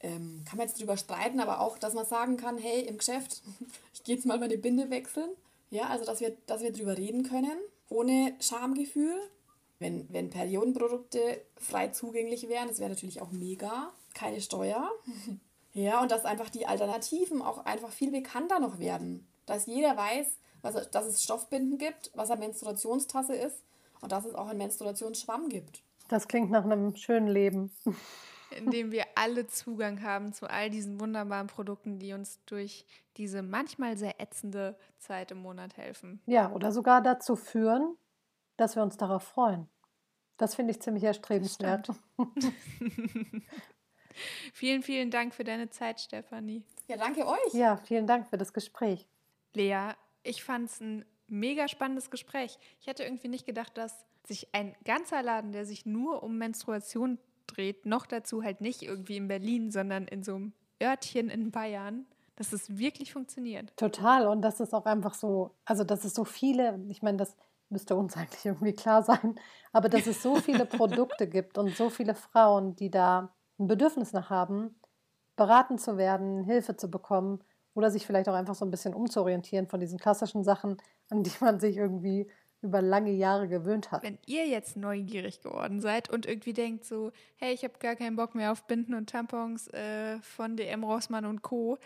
ähm, 0.00 0.42
kann 0.48 0.58
man 0.58 0.66
jetzt 0.66 0.80
drüber 0.80 0.96
streiten, 0.96 1.40
aber 1.40 1.60
auch, 1.60 1.78
dass 1.78 1.94
man 1.94 2.06
sagen 2.06 2.36
kann, 2.36 2.58
hey, 2.58 2.82
im 2.82 2.98
Geschäft, 2.98 3.42
ich 3.94 4.04
gehe 4.04 4.14
jetzt 4.14 4.26
mal 4.26 4.38
meine 4.38 4.58
Binde 4.58 4.90
wechseln. 4.90 5.30
Ja, 5.70 5.88
also 5.88 6.04
dass 6.04 6.20
wir, 6.20 6.36
dass 6.46 6.62
wir 6.62 6.72
drüber 6.72 6.96
reden 6.96 7.24
können, 7.24 7.58
ohne 7.88 8.34
Schamgefühl. 8.40 9.14
Wenn, 9.78 10.12
wenn 10.12 10.30
Periodenprodukte 10.30 11.40
frei 11.56 11.88
zugänglich 11.88 12.48
wären, 12.48 12.68
das 12.68 12.80
wäre 12.80 12.90
natürlich 12.90 13.20
auch 13.20 13.30
mega. 13.30 13.92
Keine 14.14 14.40
Steuer. 14.40 14.90
ja, 15.72 16.02
und 16.02 16.10
dass 16.10 16.24
einfach 16.24 16.50
die 16.50 16.66
Alternativen 16.66 17.42
auch 17.42 17.64
einfach 17.64 17.90
viel 17.90 18.10
bekannter 18.10 18.58
noch 18.58 18.78
werden. 18.78 19.26
Dass 19.46 19.66
jeder 19.66 19.96
weiß, 19.96 20.26
was, 20.62 20.90
dass 20.90 21.06
es 21.06 21.22
Stoffbinden 21.22 21.78
gibt, 21.78 22.10
was 22.14 22.30
eine 22.30 22.40
Menstruationstasse 22.40 23.34
ist 23.34 23.62
und 24.00 24.10
dass 24.10 24.24
es 24.24 24.34
auch 24.34 24.48
einen 24.48 24.58
Menstruationsschwamm 24.58 25.48
gibt. 25.48 25.82
Das 26.08 26.26
klingt 26.26 26.50
nach 26.50 26.64
einem 26.64 26.96
schönen 26.96 27.28
Leben 27.28 27.70
in 28.50 28.70
dem 28.70 28.92
wir 28.92 29.04
alle 29.14 29.46
Zugang 29.46 30.02
haben 30.02 30.32
zu 30.32 30.48
all 30.48 30.70
diesen 30.70 31.00
wunderbaren 31.00 31.46
Produkten, 31.46 31.98
die 31.98 32.12
uns 32.12 32.40
durch 32.46 32.84
diese 33.16 33.42
manchmal 33.42 33.96
sehr 33.96 34.20
ätzende 34.20 34.76
Zeit 34.98 35.30
im 35.30 35.38
Monat 35.38 35.76
helfen. 35.76 36.20
Ja, 36.26 36.52
oder 36.52 36.72
sogar 36.72 37.02
dazu 37.02 37.36
führen, 37.36 37.96
dass 38.56 38.76
wir 38.76 38.82
uns 38.82 38.96
darauf 38.96 39.22
freuen. 39.22 39.68
Das 40.36 40.54
finde 40.54 40.70
ich 40.72 40.80
ziemlich 40.80 41.04
erstrebenswert. 41.04 41.90
vielen, 44.52 44.82
vielen 44.82 45.10
Dank 45.10 45.34
für 45.34 45.44
deine 45.44 45.68
Zeit, 45.68 46.00
Stefanie. 46.00 46.64
Ja, 46.86 46.96
danke 46.96 47.26
euch. 47.26 47.52
Ja, 47.52 47.76
vielen 47.76 48.06
Dank 48.06 48.28
für 48.28 48.38
das 48.38 48.52
Gespräch. 48.52 49.06
Lea, 49.54 49.92
ich 50.22 50.44
fand 50.44 50.70
es 50.70 50.80
ein 50.80 51.04
mega 51.26 51.68
spannendes 51.68 52.10
Gespräch. 52.10 52.58
Ich 52.80 52.86
hätte 52.86 53.02
irgendwie 53.02 53.28
nicht 53.28 53.46
gedacht, 53.46 53.76
dass 53.76 54.06
sich 54.26 54.54
ein 54.54 54.76
ganzer 54.84 55.22
Laden, 55.22 55.52
der 55.52 55.66
sich 55.66 55.86
nur 55.86 56.22
um 56.22 56.38
Menstruation 56.38 57.18
dreht. 57.48 57.86
Noch 57.86 58.06
dazu 58.06 58.42
halt 58.42 58.60
nicht 58.60 58.82
irgendwie 58.82 59.16
in 59.16 59.28
Berlin, 59.28 59.70
sondern 59.70 60.06
in 60.06 60.22
so 60.22 60.36
einem 60.36 60.52
Örtchen 60.80 61.28
in 61.28 61.50
Bayern, 61.50 62.06
dass 62.36 62.52
es 62.52 62.78
wirklich 62.78 63.12
funktioniert. 63.12 63.76
Total. 63.76 64.28
Und 64.28 64.42
das 64.42 64.60
ist 64.60 64.72
auch 64.72 64.86
einfach 64.86 65.14
so, 65.14 65.56
also 65.64 65.82
dass 65.82 66.04
es 66.04 66.14
so 66.14 66.24
viele, 66.24 66.80
ich 66.88 67.02
meine, 67.02 67.18
das 67.18 67.36
müsste 67.68 67.96
uns 67.96 68.16
eigentlich 68.16 68.44
irgendwie 68.44 68.72
klar 68.72 69.02
sein, 69.02 69.38
aber 69.72 69.88
dass 69.88 70.06
es 70.06 70.22
so 70.22 70.36
viele 70.36 70.66
Produkte 70.66 71.28
gibt 71.28 71.58
und 71.58 71.76
so 71.76 71.90
viele 71.90 72.14
Frauen, 72.14 72.76
die 72.76 72.90
da 72.90 73.34
ein 73.58 73.66
Bedürfnis 73.66 74.12
nach 74.12 74.30
haben, 74.30 74.76
beraten 75.36 75.78
zu 75.78 75.96
werden, 75.96 76.44
Hilfe 76.44 76.76
zu 76.76 76.90
bekommen 76.90 77.42
oder 77.74 77.90
sich 77.90 78.06
vielleicht 78.06 78.28
auch 78.28 78.34
einfach 78.34 78.54
so 78.54 78.64
ein 78.64 78.70
bisschen 78.70 78.94
umzuorientieren 78.94 79.66
von 79.66 79.80
diesen 79.80 79.98
klassischen 79.98 80.44
Sachen, 80.44 80.76
an 81.10 81.22
die 81.22 81.32
man 81.40 81.60
sich 81.60 81.76
irgendwie 81.76 82.30
über 82.62 82.82
lange 82.82 83.12
Jahre 83.12 83.48
gewöhnt 83.48 83.92
hat. 83.92 84.02
Wenn 84.02 84.18
ihr 84.26 84.46
jetzt 84.46 84.76
neugierig 84.76 85.40
geworden 85.42 85.80
seid 85.80 86.10
und 86.10 86.26
irgendwie 86.26 86.52
denkt 86.52 86.84
so, 86.84 87.12
hey, 87.36 87.54
ich 87.54 87.64
habe 87.64 87.78
gar 87.78 87.96
keinen 87.96 88.16
Bock 88.16 88.34
mehr 88.34 88.52
auf 88.52 88.64
Binden 88.64 88.92
und 88.94 89.08
Tampons 89.10 89.68
äh, 89.68 90.18
von 90.20 90.56
DM 90.56 90.84
Rossmann 90.84 91.24
und 91.24 91.40
Co., 91.42 91.78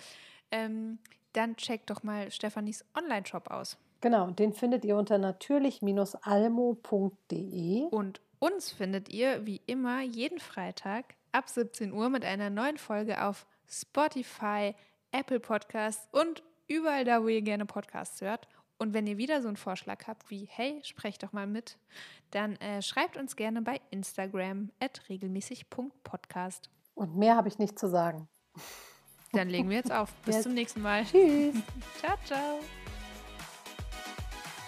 ähm, 0.50 0.98
dann 1.32 1.56
checkt 1.56 1.90
doch 1.90 2.02
mal 2.02 2.30
Stefanis 2.30 2.84
Online-Shop 2.94 3.50
aus. 3.50 3.78
Genau, 4.02 4.30
den 4.30 4.52
findet 4.52 4.84
ihr 4.84 4.96
unter 4.96 5.16
natürlich-almo.de. 5.18 7.84
Und 7.90 8.20
uns 8.38 8.70
findet 8.72 9.08
ihr 9.08 9.46
wie 9.46 9.62
immer 9.66 10.02
jeden 10.02 10.38
Freitag 10.40 11.14
ab 11.30 11.48
17 11.48 11.92
Uhr 11.92 12.10
mit 12.10 12.24
einer 12.24 12.50
neuen 12.50 12.78
Folge 12.78 13.22
auf 13.22 13.46
Spotify, 13.68 14.74
Apple 15.12 15.38
Podcasts 15.40 16.08
und 16.10 16.42
überall 16.66 17.04
da, 17.04 17.22
wo 17.22 17.28
ihr 17.28 17.42
gerne 17.42 17.66
Podcasts 17.66 18.20
hört. 18.20 18.48
Und 18.82 18.94
wenn 18.94 19.06
ihr 19.06 19.16
wieder 19.16 19.40
so 19.42 19.46
einen 19.46 19.56
Vorschlag 19.56 20.08
habt 20.08 20.28
wie, 20.28 20.48
hey, 20.50 20.80
sprecht 20.82 21.22
doch 21.22 21.32
mal 21.32 21.46
mit, 21.46 21.78
dann 22.32 22.56
äh, 22.56 22.82
schreibt 22.82 23.16
uns 23.16 23.36
gerne 23.36 23.62
bei 23.62 23.80
Instagram 23.92 24.72
at 24.80 25.02
regelmäßig.podcast. 25.08 26.68
Und 26.96 27.16
mehr 27.16 27.36
habe 27.36 27.46
ich 27.46 27.60
nicht 27.60 27.78
zu 27.78 27.88
sagen. 27.88 28.26
Dann 29.30 29.48
legen 29.48 29.70
wir 29.70 29.76
jetzt 29.76 29.92
auf. 29.92 30.12
Bis 30.24 30.34
Yes. 30.34 30.42
zum 30.42 30.54
nächsten 30.54 30.82
Mal. 30.82 31.04
Tschüss. 31.04 31.54
Ciao, 32.00 32.16
ciao. 32.24 32.58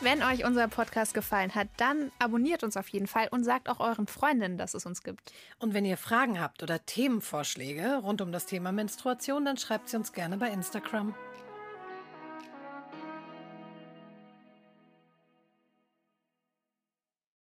Wenn 0.00 0.22
euch 0.22 0.44
unser 0.44 0.68
Podcast 0.68 1.12
gefallen 1.12 1.52
hat, 1.56 1.66
dann 1.78 2.12
abonniert 2.20 2.62
uns 2.62 2.76
auf 2.76 2.86
jeden 2.90 3.08
Fall 3.08 3.26
und 3.32 3.42
sagt 3.42 3.68
auch 3.68 3.80
euren 3.80 4.06
Freundinnen, 4.06 4.58
dass 4.58 4.74
es 4.74 4.86
uns 4.86 5.02
gibt. 5.02 5.32
Und 5.58 5.74
wenn 5.74 5.84
ihr 5.84 5.96
Fragen 5.96 6.40
habt 6.40 6.62
oder 6.62 6.86
Themenvorschläge 6.86 7.96
rund 7.96 8.20
um 8.20 8.30
das 8.30 8.46
Thema 8.46 8.70
Menstruation, 8.70 9.44
dann 9.44 9.56
schreibt 9.56 9.88
sie 9.88 9.96
uns 9.96 10.12
gerne 10.12 10.36
bei 10.36 10.50
Instagram. 10.50 11.16